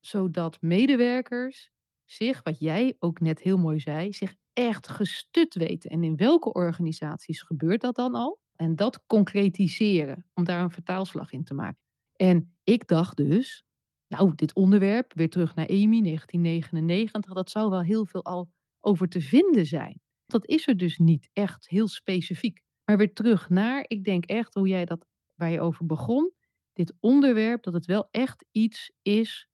zodat 0.00 0.60
medewerkers 0.60 1.70
zich, 2.04 2.42
wat 2.42 2.58
jij 2.58 2.96
ook 2.98 3.20
net 3.20 3.40
heel 3.40 3.58
mooi 3.58 3.80
zei, 3.80 4.12
zich 4.12 4.34
echt 4.52 4.88
gestut 4.88 5.54
weten. 5.54 5.90
En 5.90 6.04
in 6.04 6.16
welke 6.16 6.52
organisaties 6.52 7.42
gebeurt 7.42 7.80
dat 7.80 7.94
dan 7.94 8.14
al? 8.14 8.40
En 8.54 8.76
dat 8.76 9.06
concretiseren, 9.06 10.24
om 10.34 10.44
daar 10.44 10.62
een 10.62 10.70
vertaalslag 10.70 11.32
in 11.32 11.44
te 11.44 11.54
maken. 11.54 11.80
En 12.12 12.56
ik 12.64 12.86
dacht 12.86 13.16
dus, 13.16 13.65
nou, 14.08 14.34
dit 14.34 14.54
onderwerp, 14.54 15.12
weer 15.12 15.30
terug 15.30 15.54
naar 15.54 15.66
EMI 15.66 16.02
1999, 16.02 17.32
dat 17.32 17.50
zou 17.50 17.70
wel 17.70 17.82
heel 17.82 18.06
veel 18.06 18.24
al 18.24 18.50
over 18.80 19.08
te 19.08 19.20
vinden 19.20 19.66
zijn. 19.66 20.00
Dat 20.26 20.46
is 20.46 20.68
er 20.68 20.76
dus 20.76 20.98
niet 20.98 21.28
echt 21.32 21.68
heel 21.68 21.88
specifiek. 21.88 22.60
Maar 22.84 22.96
weer 22.96 23.12
terug 23.12 23.48
naar, 23.48 23.84
ik 23.86 24.04
denk 24.04 24.24
echt 24.24 24.54
hoe 24.54 24.68
jij 24.68 24.84
dat, 24.84 25.06
waar 25.34 25.50
je 25.50 25.60
over 25.60 25.86
begon, 25.86 26.32
dit 26.72 26.94
onderwerp, 27.00 27.62
dat 27.62 27.74
het 27.74 27.86
wel 27.86 28.08
echt 28.10 28.44
iets 28.50 28.92
is. 29.02 29.48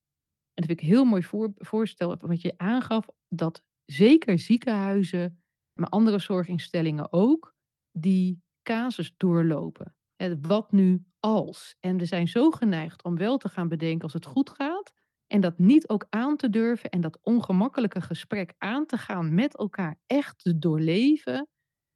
En 0.55 0.63
dat 0.67 0.71
ik 0.71 0.81
heel 0.81 1.05
mooi 1.05 1.23
voor, 1.23 1.53
voorstel, 1.55 2.17
wat 2.17 2.43
je 2.43 2.55
aangaf, 2.57 3.07
dat 3.29 3.63
zeker 3.85 4.39
ziekenhuizen, 4.39 5.43
maar 5.73 5.89
andere 5.89 6.19
zorginstellingen 6.19 7.13
ook, 7.13 7.55
die 7.91 8.43
casus 8.63 9.15
doorlopen. 9.17 9.95
Wat 10.41 10.73
nu 10.73 11.05
als? 11.23 11.77
En 11.81 11.97
we 11.97 12.05
zijn 12.05 12.29
zo 12.29 12.51
geneigd 12.51 13.05
om 13.05 13.17
wel 13.17 13.37
te 13.37 13.49
gaan 13.49 13.69
bedenken 13.69 14.03
als 14.03 14.13
het 14.13 14.27
goed 14.27 14.51
gaat. 14.51 14.93
En 15.27 15.41
dat 15.41 15.59
niet 15.59 15.89
ook 15.89 16.07
aan 16.11 16.37
te 16.37 16.51
durven 16.51 16.91
en 16.91 17.01
dat 17.01 17.19
ongemakkelijke 17.23 18.01
gesprek 18.01 18.55
aan 18.59 18.87
te 18.87 18.97
gaan 18.97 19.35
met 19.35 19.57
elkaar 19.57 19.99
echt 20.07 20.39
te 20.39 20.59
doorleven. 20.59 21.49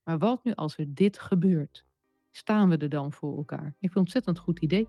Maar 0.03 0.19
wat 0.19 0.45
nu 0.45 0.53
als 0.55 0.77
er 0.79 0.87
dit 0.89 1.19
gebeurt? 1.19 1.85
Staan 2.31 2.69
we 2.69 2.77
er 2.77 2.89
dan 2.89 3.13
voor 3.13 3.37
elkaar? 3.37 3.67
Ik 3.67 3.73
vind 3.79 3.83
het 3.83 3.95
een 3.95 4.01
ontzettend 4.01 4.39
goed 4.39 4.59
idee. 4.59 4.89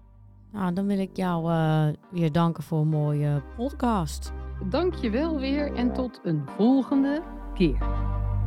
Nou, 0.52 0.74
dan 0.74 0.88
wil 0.88 1.00
ik 1.00 1.16
jou 1.18 1.52
uh, 1.52 1.88
weer 2.12 2.32
danken 2.32 2.64
voor 2.64 2.80
een 2.80 2.88
mooie 2.88 3.44
podcast. 3.56 4.34
Dank 4.70 4.94
je 4.94 5.10
wel 5.10 5.40
weer 5.40 5.74
en 5.74 5.94
tot 5.94 6.20
een 6.24 6.48
volgende 6.48 7.24
keer. 7.54 7.80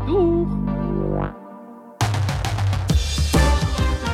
Doeg! 0.07 1.50